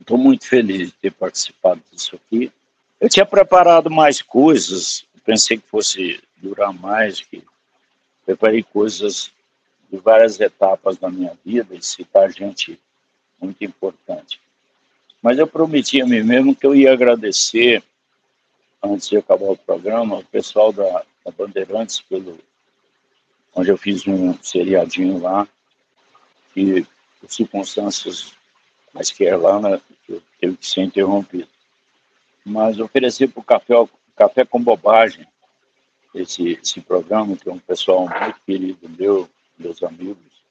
Estou 0.00 0.16
muito 0.16 0.46
feliz 0.46 0.88
de 0.88 0.94
ter 0.94 1.12
participado 1.12 1.82
disso 1.92 2.16
aqui. 2.16 2.52
Eu 3.00 3.08
tinha 3.08 3.26
preparado 3.26 3.90
mais 3.90 4.22
coisas, 4.22 5.04
pensei 5.24 5.58
que 5.58 5.68
fosse 5.68 6.22
durar 6.36 6.72
mais, 6.72 7.20
que 7.20 7.44
preparei 8.24 8.62
coisas 8.62 9.30
de 9.90 9.98
várias 9.98 10.40
etapas 10.40 10.96
da 10.96 11.10
minha 11.10 11.36
vida 11.44 11.74
e 11.74 11.82
citar 11.82 12.30
gente 12.30 12.80
muito 13.40 13.62
importante. 13.64 14.40
Mas 15.22 15.38
eu 15.38 15.46
prometi 15.46 16.00
a 16.00 16.06
mim 16.06 16.22
mesmo 16.22 16.54
que 16.54 16.66
eu 16.66 16.74
ia 16.74 16.92
agradecer, 16.92 17.82
antes 18.82 19.08
de 19.08 19.16
acabar 19.16 19.50
o 19.50 19.56
programa, 19.56 20.18
o 20.18 20.24
pessoal 20.24 20.72
da, 20.72 21.04
da 21.24 21.30
Bandeirantes 21.30 22.00
pelo 22.00 22.38
onde 23.54 23.70
eu 23.70 23.78
fiz 23.78 24.06
um 24.06 24.36
seriadinho 24.42 25.18
lá, 25.18 25.46
e 26.56 26.84
circunstâncias 27.28 28.34
mais 28.92 29.10
que 29.10 29.24
eu 29.24 30.22
teve 30.40 30.56
que 30.56 30.66
ser 30.66 30.82
interrompido. 30.82 31.48
Mas 32.44 32.78
oferecer 32.78 33.28
para 33.28 33.40
o 33.40 33.44
café, 33.44 33.74
café 34.14 34.44
com 34.44 34.62
Bobagem, 34.62 35.26
esse, 36.14 36.52
esse 36.52 36.80
programa, 36.80 37.36
que 37.36 37.48
é 37.48 37.52
um 37.52 37.58
pessoal 37.58 38.08
muito 38.08 38.40
querido 38.46 38.88
meu, 38.88 39.28
meus 39.58 39.82
amigos, 39.82 40.44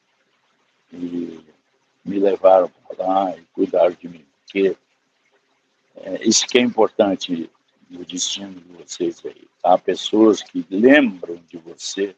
e 0.92 1.40
me 2.04 2.20
levaram 2.20 2.70
para 2.90 3.08
lá 3.08 3.38
e 3.38 3.42
cuidaram 3.54 3.96
de 4.00 4.10
mim. 4.10 4.26
Porque 4.42 4.76
é, 5.96 6.28
isso 6.28 6.46
que 6.48 6.58
é 6.58 6.62
importante 6.62 7.50
no 7.90 8.04
destino 8.04 8.60
de 8.60 8.74
vocês 8.74 9.24
aí. 9.26 9.48
Há 9.64 9.78
pessoas 9.78 10.42
que 10.42 10.66
lembram 10.70 11.36
de 11.48 11.58
você 11.58 12.16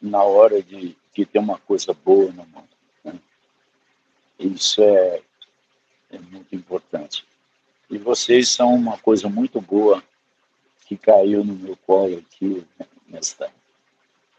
na 0.00 0.22
hora 0.22 0.62
de 0.62 0.96
que 1.12 1.24
tem 1.24 1.40
uma 1.40 1.58
coisa 1.58 1.92
boa 1.92 2.30
na 2.32 2.44
mão. 2.44 2.68
Isso 4.38 4.82
é, 4.82 5.20
é 6.10 6.18
muito 6.18 6.54
importante. 6.54 7.24
E 7.90 7.98
vocês 7.98 8.48
são 8.48 8.74
uma 8.74 8.98
coisa 8.98 9.28
muito 9.28 9.60
boa 9.60 10.02
que 10.86 10.96
caiu 10.96 11.44
no 11.44 11.54
meu 11.54 11.76
colo 11.86 12.18
aqui 12.18 12.66
nesta. 13.08 13.50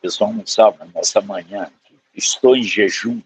Pessoal 0.01 0.33
não 0.33 0.45
sabe, 0.45 0.77
nessa 0.93 1.21
manhã, 1.21 1.71
estou 2.15 2.55
em 2.55 2.63
jejum. 2.63 3.21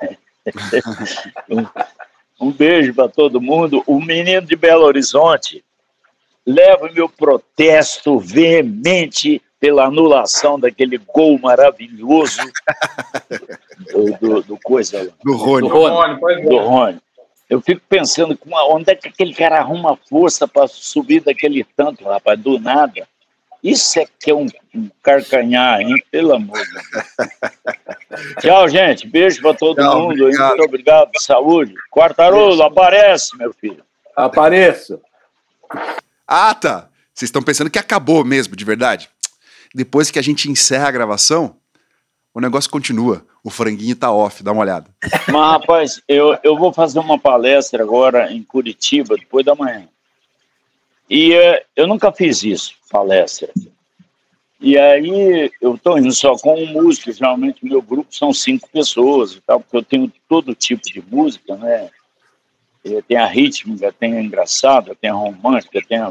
um, 1.50 2.46
um 2.48 2.52
beijo 2.52 2.94
para 2.94 3.08
todo 3.08 3.40
mundo. 3.40 3.82
O 3.86 4.00
menino 4.00 4.46
de 4.46 4.56
Belo 4.56 4.84
Horizonte 4.84 5.64
leva 6.46 6.90
meu 6.92 7.08
protesto 7.08 8.18
veemente 8.18 9.42
pela 9.66 9.86
anulação 9.86 10.60
daquele 10.60 10.96
gol 10.96 11.40
maravilhoso 11.40 12.38
do, 13.92 14.12
do, 14.20 14.42
do 14.42 14.58
coisa 14.62 15.12
do 15.24 15.34
Rony. 15.34 15.68
Do 15.68 15.74
Rony, 15.74 16.42
do 16.48 16.58
Rony. 16.58 16.98
Eu 17.50 17.60
fico 17.60 17.82
pensando 17.88 18.38
onde 18.70 18.92
é 18.92 18.94
que 18.94 19.08
aquele 19.08 19.34
cara 19.34 19.58
arruma 19.58 19.98
força 20.08 20.46
para 20.46 20.68
subir 20.68 21.20
daquele 21.20 21.64
tanto, 21.76 22.04
rapaz, 22.04 22.38
do 22.38 22.60
nada. 22.60 23.08
Isso 23.60 23.98
é 23.98 24.06
que 24.20 24.30
é 24.30 24.34
um, 24.34 24.46
um 24.72 24.88
carcanhar, 25.02 25.80
hein? 25.80 25.96
Pelo 26.12 26.34
amor 26.34 26.58
de 26.64 26.72
Deus. 26.72 28.34
Tchau, 28.38 28.68
gente. 28.68 29.08
Beijo 29.08 29.42
para 29.42 29.54
todo 29.54 29.78
Tchau, 29.78 30.02
mundo. 30.02 30.22
Obrigado. 30.22 30.48
Muito 30.50 30.64
obrigado. 30.64 31.10
Saúde. 31.18 31.74
Quartarolo, 31.90 32.62
aparece, 32.62 33.36
meu 33.36 33.52
filho. 33.52 33.82
Apareço. 34.14 35.00
Ah, 36.24 36.54
tá. 36.54 36.88
Vocês 37.16 37.28
estão 37.28 37.40
pensando 37.40 37.70
que 37.70 37.78
acabou 37.78 38.22
mesmo, 38.22 38.54
de 38.54 38.62
verdade? 38.62 39.08
Depois 39.76 40.10
que 40.10 40.18
a 40.18 40.22
gente 40.22 40.50
encerra 40.50 40.88
a 40.88 40.90
gravação, 40.90 41.54
o 42.32 42.40
negócio 42.40 42.70
continua. 42.70 43.26
O 43.44 43.50
franguinho 43.50 43.94
tá 43.94 44.10
off, 44.10 44.42
dá 44.42 44.50
uma 44.50 44.62
olhada. 44.62 44.90
Mas, 45.30 45.52
rapaz, 45.52 46.02
eu, 46.08 46.34
eu 46.42 46.56
vou 46.56 46.72
fazer 46.72 46.98
uma 46.98 47.18
palestra 47.18 47.82
agora 47.82 48.32
em 48.32 48.42
Curitiba, 48.42 49.18
depois 49.18 49.44
da 49.44 49.54
manhã. 49.54 49.86
E 51.10 51.34
uh, 51.34 51.60
eu 51.76 51.86
nunca 51.86 52.10
fiz 52.10 52.42
isso, 52.42 52.72
palestra. 52.90 53.52
E 54.58 54.78
aí 54.78 55.52
eu 55.60 55.74
estou 55.74 55.98
indo 55.98 56.10
só 56.10 56.34
com 56.36 56.54
um 56.54 56.72
músico, 56.72 57.12
geralmente 57.12 57.62
meu 57.62 57.82
grupo 57.82 58.08
são 58.10 58.32
cinco 58.32 58.70
pessoas 58.70 59.32
e 59.32 59.42
tal, 59.42 59.60
porque 59.60 59.76
eu 59.76 59.82
tenho 59.82 60.10
todo 60.26 60.54
tipo 60.54 60.84
de 60.84 61.04
música, 61.06 61.54
né? 61.54 61.90
Tem 63.06 63.18
a 63.18 63.26
rítmica, 63.26 63.92
tem 63.92 64.16
a 64.16 64.22
engraçada, 64.22 64.96
tem 64.98 65.10
a 65.10 65.14
romântica, 65.14 65.82
tem 65.86 65.98
a 65.98 66.10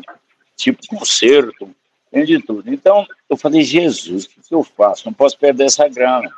tipo 0.55 0.85
concerto, 0.87 1.73
tem 2.11 2.25
de 2.25 2.41
tudo. 2.41 2.73
Então, 2.73 3.05
eu 3.29 3.37
falei, 3.37 3.63
Jesus, 3.63 4.25
o 4.25 4.29
que, 4.29 4.53
eu 4.53 4.63
faço? 4.63 5.05
Não 5.05 5.13
posso 5.13 5.37
perder 5.37 5.65
essa 5.65 5.87
grana. 5.87 6.31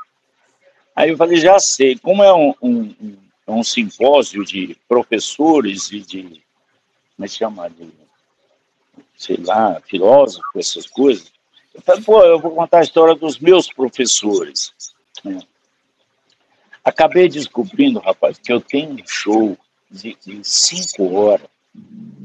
Aí 0.95 1.11
eu 1.11 1.17
falei, 1.17 1.37
já 1.37 1.59
sei, 1.59 1.97
como 1.97 2.23
é 2.23 2.33
um, 2.33 2.53
um, 2.61 3.17
um 3.47 3.63
simpósio 3.63 4.43
de 4.43 4.75
professores 4.87 5.91
e 5.91 5.99
de, 5.99 6.23
como 7.15 7.25
é 7.25 7.27
que 7.27 7.35
chama, 7.35 7.69
de 7.69 7.87
sei 9.15 9.37
lá, 9.37 9.81
filósofo, 9.81 10.47
essas 10.55 10.87
coisas. 10.87 11.31
Eu 11.73 11.81
falei, 11.81 12.01
pô, 12.03 12.23
eu 12.23 12.39
vou 12.39 12.51
contar 12.51 12.79
a 12.79 12.83
história 12.83 13.15
dos 13.15 13.39
meus 13.39 13.71
professores. 13.71 14.73
É. 15.25 15.39
Acabei 16.83 17.27
descobrindo, 17.27 17.99
rapaz, 17.99 18.37
que 18.37 18.51
eu 18.51 18.61
tenho 18.61 18.91
um 18.91 19.07
show 19.07 19.57
de, 19.89 20.17
de 20.25 20.39
cinco 20.43 21.13
horas, 21.13 21.47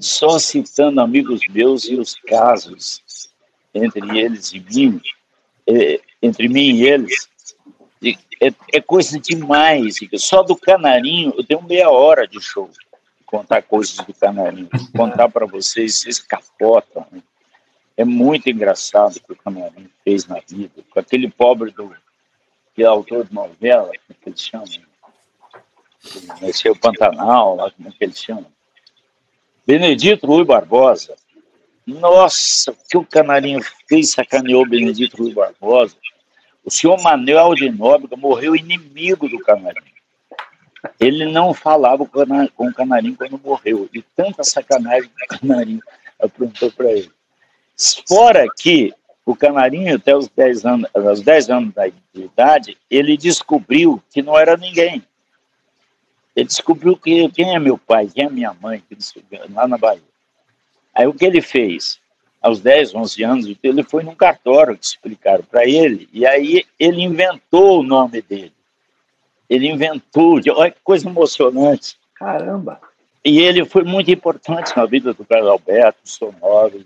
só 0.00 0.38
citando 0.38 1.00
amigos 1.00 1.40
meus 1.48 1.84
e 1.84 1.96
os 1.96 2.14
casos 2.14 3.02
entre 3.74 4.18
eles 4.18 4.52
e 4.52 4.60
mim, 4.60 5.00
é, 5.66 6.00
entre 6.22 6.48
mim 6.48 6.76
e 6.76 6.86
eles, 6.86 7.28
é, 8.40 8.52
é, 8.72 8.80
coisa 8.80 9.20
demais. 9.20 9.96
Só 10.16 10.42
do 10.42 10.56
Canarinho, 10.56 11.32
eu 11.36 11.44
tenho 11.44 11.62
meia 11.62 11.90
hora 11.90 12.26
de 12.26 12.40
show. 12.40 12.68
Contar 13.24 13.62
coisas 13.62 13.96
do 13.96 14.12
Canarinho. 14.12 14.68
Contar 14.96 15.28
para 15.28 15.46
vocês, 15.46 16.00
vocês 16.00 16.18
capotam. 16.18 17.06
Né? 17.12 17.22
É 17.96 18.04
muito 18.04 18.50
engraçado 18.50 19.16
o 19.16 19.20
que 19.20 19.32
o 19.32 19.36
Canarinho 19.36 19.90
fez 20.04 20.26
na 20.26 20.40
vida. 20.40 20.82
Com 20.90 20.98
aquele 20.98 21.30
pobre 21.30 21.70
do 21.70 21.94
que 22.74 22.82
é 22.82 22.86
autor 22.86 23.26
de 23.26 23.34
novela, 23.34 23.86
como 23.86 23.98
é 24.10 24.14
que 24.14 24.28
ele 24.28 24.36
chama? 24.36 24.66
Mexeu 26.40 26.74
Pantanal, 26.74 27.54
lá 27.54 27.70
como 27.70 27.88
é 27.88 27.92
que 27.92 28.02
ele 28.02 28.14
chama? 28.14 28.46
Benedito 29.64 30.26
Rui 30.26 30.44
Barbosa. 30.44 31.14
Nossa, 31.86 32.74
que 32.88 32.96
o 32.96 33.04
Canarinho 33.04 33.60
fez 33.88 34.10
sacaneou 34.10 34.68
Benedito 34.68 35.16
Rui 35.16 35.32
Barbosa. 35.32 35.96
O 36.64 36.70
senhor 36.70 37.00
Manuel 37.02 37.54
de 37.54 37.68
Nóbrega 37.70 38.16
morreu 38.16 38.54
inimigo 38.54 39.28
do 39.28 39.38
Canarinho. 39.40 39.92
Ele 40.98 41.26
não 41.26 41.52
falava 41.52 42.06
com 42.06 42.68
o 42.68 42.74
Canarinho 42.74 43.16
quando 43.16 43.40
morreu. 43.42 43.88
E 43.92 44.00
tanta 44.00 44.44
sacanagem 44.44 45.10
que 45.10 45.24
o 45.24 45.40
Canarinho 45.40 45.82
aprontou 46.20 46.70
para 46.70 46.90
ele. 46.92 47.10
Fora 48.06 48.46
que 48.58 48.94
o 49.26 49.34
Canarinho, 49.34 49.96
até 49.96 50.16
os 50.16 50.28
10 50.28 50.64
anos, 50.64 50.90
aos 50.94 51.20
10 51.20 51.50
anos 51.50 51.74
da 51.74 51.88
idade, 52.14 52.78
ele 52.90 53.16
descobriu 53.16 54.02
que 54.12 54.22
não 54.22 54.38
era 54.38 54.56
ninguém. 54.56 55.02
Ele 56.34 56.46
descobriu 56.46 56.96
que, 56.96 57.28
quem 57.30 57.54
é 57.54 57.58
meu 57.58 57.76
pai, 57.76 58.08
quem 58.12 58.24
é 58.24 58.30
minha 58.30 58.54
mãe, 58.54 58.82
lá 59.50 59.68
na 59.68 59.76
Bahia. 59.76 60.11
Aí 60.94 61.06
o 61.06 61.14
que 61.14 61.24
ele 61.24 61.40
fez? 61.40 62.00
Aos 62.40 62.60
10, 62.60 62.94
11 62.94 63.22
anos, 63.22 63.56
ele 63.62 63.82
foi 63.84 64.02
num 64.02 64.14
cartório 64.14 64.76
que 64.76 64.84
explicaram 64.84 65.44
para 65.44 65.64
ele, 65.64 66.08
e 66.12 66.26
aí 66.26 66.64
ele 66.78 67.02
inventou 67.02 67.80
o 67.80 67.82
nome 67.84 68.20
dele. 68.20 68.52
Ele 69.48 69.68
inventou, 69.68 70.40
olha 70.50 70.70
que 70.70 70.80
coisa 70.82 71.08
emocionante. 71.08 71.96
Caramba! 72.14 72.80
E 73.24 73.38
ele 73.38 73.64
foi 73.64 73.84
muito 73.84 74.10
importante 74.10 74.76
na 74.76 74.84
vida 74.84 75.14
do 75.14 75.24
Carlos 75.24 75.48
Alberto, 75.48 76.00
sonoro, 76.02 76.84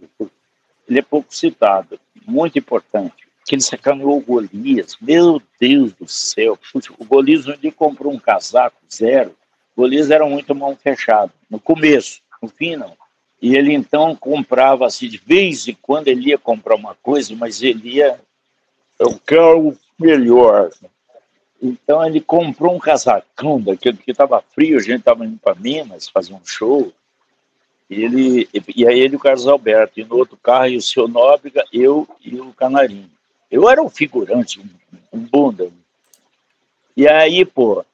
ele 0.88 0.98
é 0.98 1.02
pouco 1.02 1.34
citado, 1.34 1.98
muito 2.26 2.58
importante. 2.58 3.26
Que 3.46 3.54
ele 3.54 3.62
sacaneou 3.62 4.18
o 4.18 4.20
Golias, 4.20 4.96
meu 5.00 5.40
Deus 5.60 5.92
do 5.92 6.08
céu. 6.08 6.58
O 6.98 7.04
Golias 7.04 7.46
um 7.46 7.56
dia 7.56 7.70
comprou 7.70 8.12
um 8.12 8.18
casaco 8.18 8.76
zero. 8.92 9.36
O 9.74 9.82
Golias 9.82 10.10
era 10.10 10.26
muito 10.26 10.54
mão 10.54 10.76
fechado, 10.76 11.32
no 11.48 11.60
começo, 11.60 12.20
no 12.42 12.48
fim 12.48 12.76
não. 12.76 12.96
E 13.46 13.54
ele 13.54 13.72
então 13.72 14.16
comprava 14.16 14.84
assim, 14.84 15.08
de 15.08 15.18
vez 15.18 15.68
em 15.68 15.78
quando 15.80 16.08
ele 16.08 16.30
ia 16.30 16.36
comprar 16.36 16.74
uma 16.74 16.96
coisa, 16.96 17.32
mas 17.36 17.62
ele 17.62 17.90
ia, 17.90 18.18
eu 18.98 19.20
quero 19.24 19.78
melhor. 19.96 20.68
Então 21.62 22.04
ele 22.04 22.20
comprou 22.20 22.74
um 22.74 22.80
casacão 22.80 23.60
daquele 23.60 23.98
que 23.98 24.10
estava 24.10 24.42
frio, 24.42 24.76
a 24.76 24.82
gente 24.82 24.98
estava 24.98 25.24
indo 25.24 25.38
para 25.38 25.54
Minas 25.54 26.08
fazer 26.08 26.34
um 26.34 26.44
show. 26.44 26.92
E, 27.88 28.02
ele, 28.02 28.48
e 28.74 28.84
aí 28.84 28.98
ele 28.98 29.14
e 29.14 29.16
o 29.16 29.20
Carlos 29.20 29.46
Alberto, 29.46 30.00
e 30.00 30.04
no 30.04 30.16
outro 30.16 30.36
carro, 30.36 30.66
e 30.66 30.76
o 30.76 30.82
seu 30.82 31.06
Nóbrega, 31.06 31.64
eu 31.72 32.04
e 32.20 32.34
o 32.40 32.52
Canarinho. 32.52 33.08
Eu 33.48 33.70
era 33.70 33.80
um 33.80 33.88
figurante, 33.88 34.58
um, 34.58 34.68
um 35.12 35.20
bunda. 35.20 35.70
E 36.96 37.06
aí, 37.06 37.44
pô, 37.44 37.84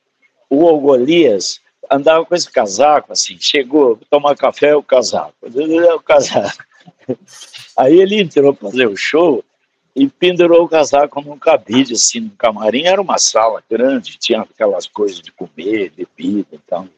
o 0.48 0.78
Golias 0.78 1.60
andava 1.92 2.24
com 2.24 2.34
esse 2.34 2.50
casaco, 2.50 3.12
assim, 3.12 3.36
chegou, 3.38 3.98
tomar 4.10 4.36
café, 4.36 4.74
o 4.74 4.82
casaco, 4.82 5.34
o 5.44 6.00
casaco. 6.00 6.64
Aí 7.76 8.00
ele 8.00 8.20
entrou 8.20 8.54
para 8.54 8.70
fazer 8.70 8.86
o 8.86 8.96
show 8.96 9.44
e 9.94 10.08
pendurou 10.08 10.64
o 10.64 10.68
casaco 10.68 11.20
num 11.20 11.38
cabide, 11.38 11.94
assim, 11.94 12.20
no 12.20 12.30
camarim. 12.30 12.84
Era 12.84 13.00
uma 13.00 13.18
sala 13.18 13.62
grande, 13.68 14.16
tinha 14.18 14.40
aquelas 14.42 14.86
coisas 14.86 15.20
de 15.20 15.30
comer, 15.30 15.90
bebida 15.90 16.48
e 16.52 16.58
tal. 16.58 16.88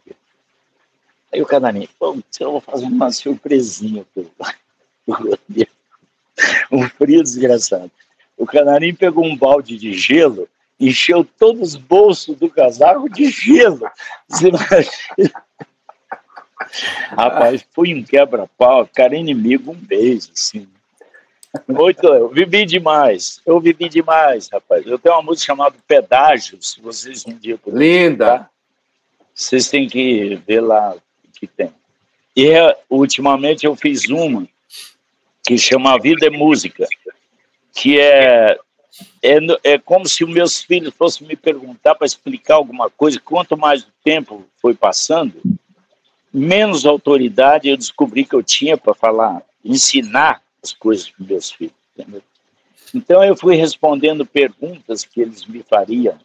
Aí 1.32 1.42
o 1.42 1.46
canarinho, 1.46 1.88
putz, 1.98 2.40
eu 2.40 2.52
vou 2.52 2.60
fazer 2.60 2.84
uma 2.84 3.10
surpresinha 3.10 4.06
pro, 4.14 4.30
Um 6.70 6.88
frio 6.88 7.22
desgraçado. 7.22 7.90
O 8.36 8.46
canarinho 8.46 8.96
pegou 8.96 9.24
um 9.24 9.36
balde 9.36 9.76
de 9.76 9.92
gelo, 9.92 10.48
encheu 10.78 11.24
todos 11.24 11.74
os 11.74 11.76
bolsos 11.76 12.36
do 12.36 12.50
casaco 12.50 13.08
de 13.08 13.30
gelo. 13.30 13.88
Você 14.28 14.48
imagina? 14.48 15.44
Rapaz, 17.10 17.64
foi 17.72 17.94
um 17.94 18.02
quebra-pau, 18.02 18.88
cara 18.92 19.16
inimigo, 19.16 19.72
um 19.72 19.74
beijo, 19.74 20.30
assim. 20.32 20.68
Muito, 21.68 22.04
eu 22.06 22.28
vivi 22.30 22.66
demais, 22.66 23.40
eu 23.46 23.60
vivi 23.60 23.88
demais, 23.88 24.48
rapaz. 24.52 24.84
Eu 24.86 24.98
tenho 24.98 25.14
uma 25.14 25.22
música 25.22 25.46
chamada 25.46 25.76
Pedágio, 25.86 26.60
se 26.60 26.80
vocês 26.80 27.24
um 27.26 27.34
dia 27.34 27.56
puderem. 27.56 28.08
Linda! 28.08 28.38
Tá? 28.38 28.50
Vocês 29.32 29.68
têm 29.68 29.88
que 29.88 30.36
ver 30.46 30.60
lá 30.60 30.96
que 31.32 31.46
tem. 31.46 31.72
E 32.36 32.50
é, 32.50 32.76
ultimamente 32.90 33.66
eu 33.66 33.76
fiz 33.76 34.08
uma 34.08 34.48
que 35.46 35.58
chama 35.58 35.94
A 35.94 35.98
Vida 35.98 36.26
é 36.26 36.30
Música, 36.30 36.86
que 37.72 38.00
é, 38.00 38.58
é, 39.22 39.38
é 39.64 39.78
como 39.78 40.08
se 40.08 40.24
os 40.24 40.30
meus 40.30 40.62
filhos 40.62 40.94
fossem 40.94 41.26
me 41.26 41.36
perguntar 41.36 41.94
para 41.94 42.06
explicar 42.06 42.54
alguma 42.54 42.88
coisa. 42.90 43.20
Quanto 43.20 43.56
mais 43.56 43.82
o 43.82 43.92
tempo 44.02 44.44
foi 44.60 44.74
passando, 44.74 45.40
menos 46.32 46.86
autoridade 46.86 47.68
eu 47.68 47.76
descobri 47.76 48.24
que 48.24 48.34
eu 48.34 48.42
tinha 48.42 48.76
para 48.76 48.94
falar, 48.94 49.42
ensinar 49.64 50.42
as 50.62 50.72
coisas 50.72 51.10
para 51.10 51.26
meus 51.26 51.50
filhos. 51.50 51.74
Entendeu? 51.96 52.22
Então 52.94 53.24
eu 53.24 53.36
fui 53.36 53.56
respondendo 53.56 54.24
perguntas 54.24 55.04
que 55.04 55.20
eles 55.20 55.44
me 55.44 55.62
fariam. 55.62 56.18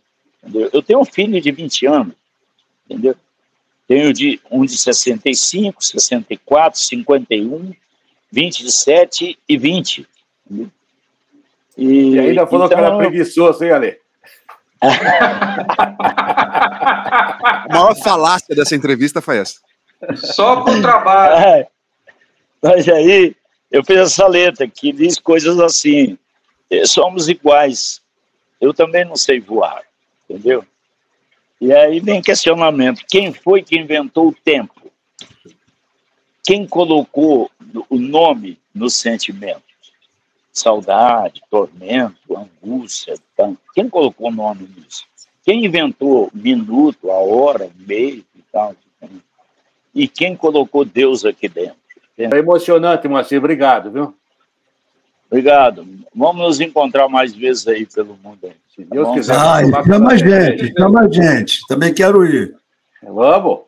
Entendeu? 0.44 0.70
Eu 0.72 0.82
tenho 0.82 1.00
um 1.00 1.06
filho 1.06 1.42
de 1.42 1.52
20 1.52 1.86
anos, 1.88 2.16
entendeu? 2.86 3.16
Tenho 3.88 4.14
de, 4.14 4.40
um 4.52 4.64
de 4.64 4.78
65, 4.78 5.84
64, 5.84 6.80
51, 6.80 7.74
27 8.32 9.40
e 9.48 9.58
20. 9.58 10.08
E, 11.80 12.16
e 12.16 12.20
ainda 12.20 12.46
falou 12.46 12.66
então, 12.66 12.78
que 12.78 12.84
era 12.84 12.94
então, 12.94 12.98
preguiçoso, 12.98 13.64
hein, 13.64 13.72
Ale? 13.72 13.98
A 17.22 17.68
maior 17.70 17.96
falácia 17.96 18.54
dessa 18.54 18.76
entrevista 18.76 19.22
foi 19.22 19.38
essa. 19.38 19.62
Só 20.16 20.62
por 20.62 20.82
trabalho. 20.82 21.40
É, 21.50 21.68
mas 22.62 22.90
aí 22.90 23.34
eu 23.72 23.82
fiz 23.86 23.98
essa 23.98 24.28
letra 24.28 24.68
que 24.68 24.92
diz 24.92 25.18
coisas 25.18 25.58
assim: 25.60 26.18
eh, 26.70 26.86
somos 26.86 27.30
iguais. 27.30 28.02
Eu 28.60 28.74
também 28.74 29.06
não 29.06 29.16
sei 29.16 29.40
voar, 29.40 29.82
entendeu? 30.30 30.66
E 31.62 31.72
aí 31.72 32.02
vem 32.02 32.22
questionamento: 32.22 33.06
quem 33.08 33.32
foi 33.34 33.64
que 33.64 33.78
inventou 33.78 34.28
o 34.28 34.36
tempo? 34.36 34.92
Quem 36.44 36.68
colocou 36.68 37.50
o 37.90 37.98
nome 37.98 38.60
nos 38.76 38.96
sentimentos? 38.96 39.69
Saudade, 40.60 41.42
tormento, 41.50 42.18
angústia. 42.36 43.16
Então, 43.34 43.58
quem 43.74 43.90
colocou 43.90 44.28
o 44.28 44.32
nome 44.32 44.70
nisso? 44.76 45.06
Quem 45.44 45.66
inventou 45.66 46.30
minuto, 46.34 47.10
a 47.10 47.16
hora, 47.16 47.70
meio 47.78 48.26
e 48.36 48.44
tal? 48.52 48.76
E 49.96 50.08
quem 50.08 50.36
colocou 50.36 50.84
Deus 50.84 51.26
aqui 51.26 51.48
dentro? 51.48 51.78
É 52.18 52.26
emocionante, 52.38 53.08
Moacir. 53.08 53.40
Obrigado, 53.40 53.90
viu? 53.90 54.14
Obrigado. 55.32 55.88
Vamos 56.14 56.42
nos 56.42 56.60
encontrar 56.60 57.08
mais 57.08 57.34
vezes 57.34 57.68
aí 57.68 57.86
pelo 57.86 58.18
mundo. 58.22 58.40
Aí. 58.44 58.52
Se 58.76 58.84
Deus 58.84 59.08
tá 59.08 59.14
quiser. 59.14 59.36
Ah, 59.36 59.84
chama 59.86 60.12
a 60.12 60.18
gente, 60.18 60.74
chama 60.78 61.02
a 61.02 61.10
gente. 61.10 61.68
Também 61.68 61.94
quero 61.94 62.26
ir. 62.26 62.56
Vamos. 63.02 63.60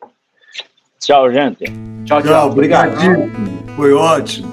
Tchau, 0.98 1.32
gente. 1.32 1.64
Tchau, 2.04 2.20
tchau. 2.20 2.22
tchau 2.22 2.50
obrigado. 2.50 2.96
Foi 3.76 3.92
ótimo. 3.92 4.51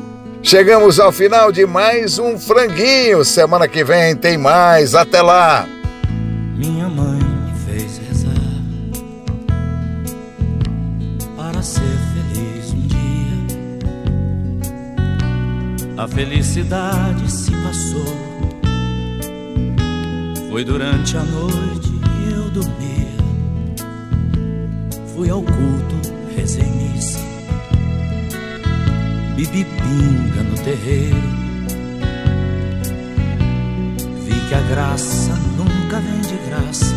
Chegamos 0.50 1.00
ao 1.00 1.12
final 1.12 1.52
de 1.52 1.64
mais 1.64 2.18
um 2.18 2.36
franguinho. 2.36 3.24
Semana 3.24 3.68
que 3.68 3.84
vem 3.84 4.16
tem 4.16 4.36
mais. 4.36 4.96
Até 4.96 5.22
lá. 5.22 5.68
Minha 6.58 6.90
mãe 6.90 7.20
me 7.20 7.54
fez 7.68 8.00
rezar 8.00 8.34
para 11.38 11.62
ser 11.62 11.84
feliz 11.84 12.74
um 12.74 12.82
dia. 12.88 13.46
A 15.96 16.08
felicidade 16.08 17.32
se 17.32 17.52
passou. 17.52 18.18
Foi 20.50 20.66
durante 20.66 21.16
a 21.16 21.22
noite 21.22 21.92
e 22.26 22.34
eu 22.34 22.50
dormia. 22.50 23.20
Fui 25.14 25.30
ao 25.30 25.44
culto, 25.44 26.12
rezei 26.36 26.66
missa 26.66 27.29
bebi 29.40 29.64
pinga 29.64 30.44
no 30.44 30.56
terreiro. 30.58 31.16
Vi 34.26 34.50
que 34.50 34.54
a 34.54 34.62
graça 34.62 35.34
nunca 35.58 36.00
vem 36.02 36.20
de 36.22 36.38
graça. 36.50 36.96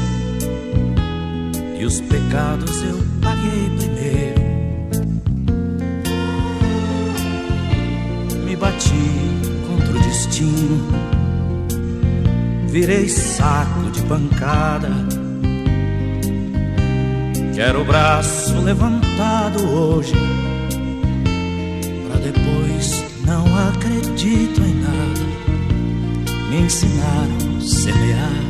E 1.79 1.85
os 1.85 2.01
pecados 2.01 2.83
eu 2.83 2.99
paguei 3.21 3.71
primeiro. 3.79 4.43
Me 8.45 8.57
bati 8.57 8.91
contra 9.69 9.97
o 9.97 10.03
destino. 10.03 10.89
Virei 12.69 13.09
saco 13.09 13.91
de 13.93 14.03
pancada. 14.03 14.91
Quero 17.55 17.83
o 17.83 17.85
braço 17.85 18.59
levantado 18.61 19.65
hoje 19.69 20.15
acredito 24.23 24.63
em 24.63 24.75
nada. 24.75 25.21
Me 26.49 26.61
ensinaram 26.61 27.57
a 27.57 27.61
semear. 27.61 28.43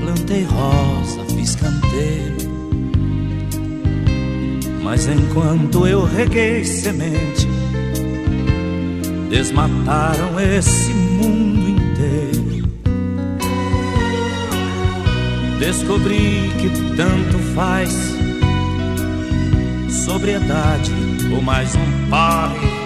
Plantei 0.00 0.44
rosa, 0.44 1.24
fiz 1.32 1.54
canteiro. 1.54 2.50
Mas 4.82 5.06
enquanto 5.06 5.86
eu 5.86 6.04
reguei 6.04 6.64
semente, 6.64 7.46
desmataram 9.30 10.40
esse 10.40 10.92
mundo 10.92 11.68
inteiro. 11.68 12.68
Descobri 15.60 16.50
que 16.58 16.96
tanto 16.96 17.38
faz 17.54 17.92
sobriedade 19.88 20.90
ou 21.32 21.40
mais 21.40 21.76
um 21.76 22.10
pai. 22.10 22.81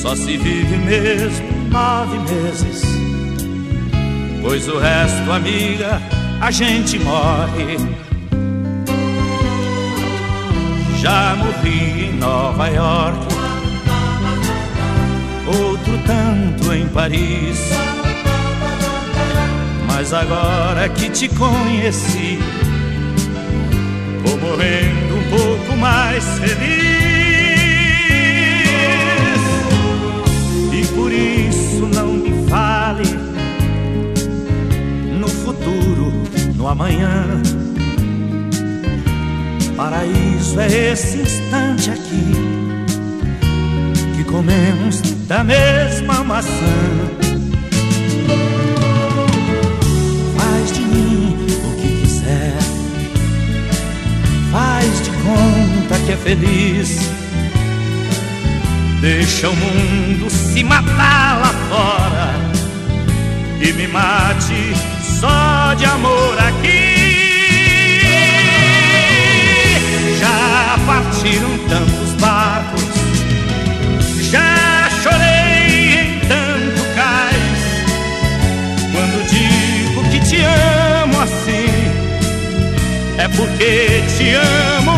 Só 0.00 0.14
se 0.14 0.36
vive 0.36 0.76
mesmo 0.76 1.48
nove 1.72 2.18
meses, 2.20 2.82
pois 4.40 4.68
o 4.68 4.78
resto, 4.78 5.32
amiga, 5.32 6.00
a 6.40 6.52
gente 6.52 7.00
morre. 7.00 7.76
Já 11.00 11.34
morri 11.34 12.10
em 12.10 12.12
Nova 12.12 12.68
York, 12.68 13.26
outro 15.46 15.98
tanto 16.06 16.72
em 16.72 16.86
Paris. 16.90 17.58
Mas 19.88 20.12
agora 20.12 20.88
que 20.90 21.10
te 21.10 21.28
conheci, 21.28 22.38
vou 24.24 24.38
morrendo 24.38 25.16
um 25.16 25.36
pouco 25.36 25.76
mais 25.76 26.24
feliz. 26.38 27.07
Amanhã. 36.68 37.26
Paraíso 39.76 40.60
é 40.60 40.92
esse 40.92 41.18
instante 41.18 41.90
aqui 41.90 42.32
que 44.16 44.24
comemos 44.24 45.00
da 45.26 45.44
mesma 45.44 46.24
maçã. 46.24 47.08
faz 54.58 55.02
de 55.02 55.10
conta 55.10 55.98
que 56.04 56.12
é 56.12 56.16
feliz. 56.16 56.98
Deixa 59.00 59.48
o 59.48 59.56
mundo 59.56 60.28
se 60.30 60.64
matar 60.64 61.38
lá 61.38 61.52
fora 61.68 62.34
e 63.60 63.72
me 63.72 63.86
mate 63.86 64.74
só 65.20 65.57
de 65.74 65.84
amor 65.84 66.38
aqui. 66.38 66.96
Já 70.18 70.78
partiram 70.86 71.58
tantos 71.68 72.12
barcos, 72.20 72.84
já 74.30 74.88
chorei 75.02 76.00
em 76.00 76.20
tanto 76.20 76.82
cais. 76.94 77.60
Quando 78.92 79.26
digo 79.30 80.10
que 80.10 80.20
te 80.20 80.42
amo 80.42 81.20
assim 81.22 81.88
é 83.18 83.28
porque 83.28 84.02
te 84.16 84.30
amo 84.30 84.97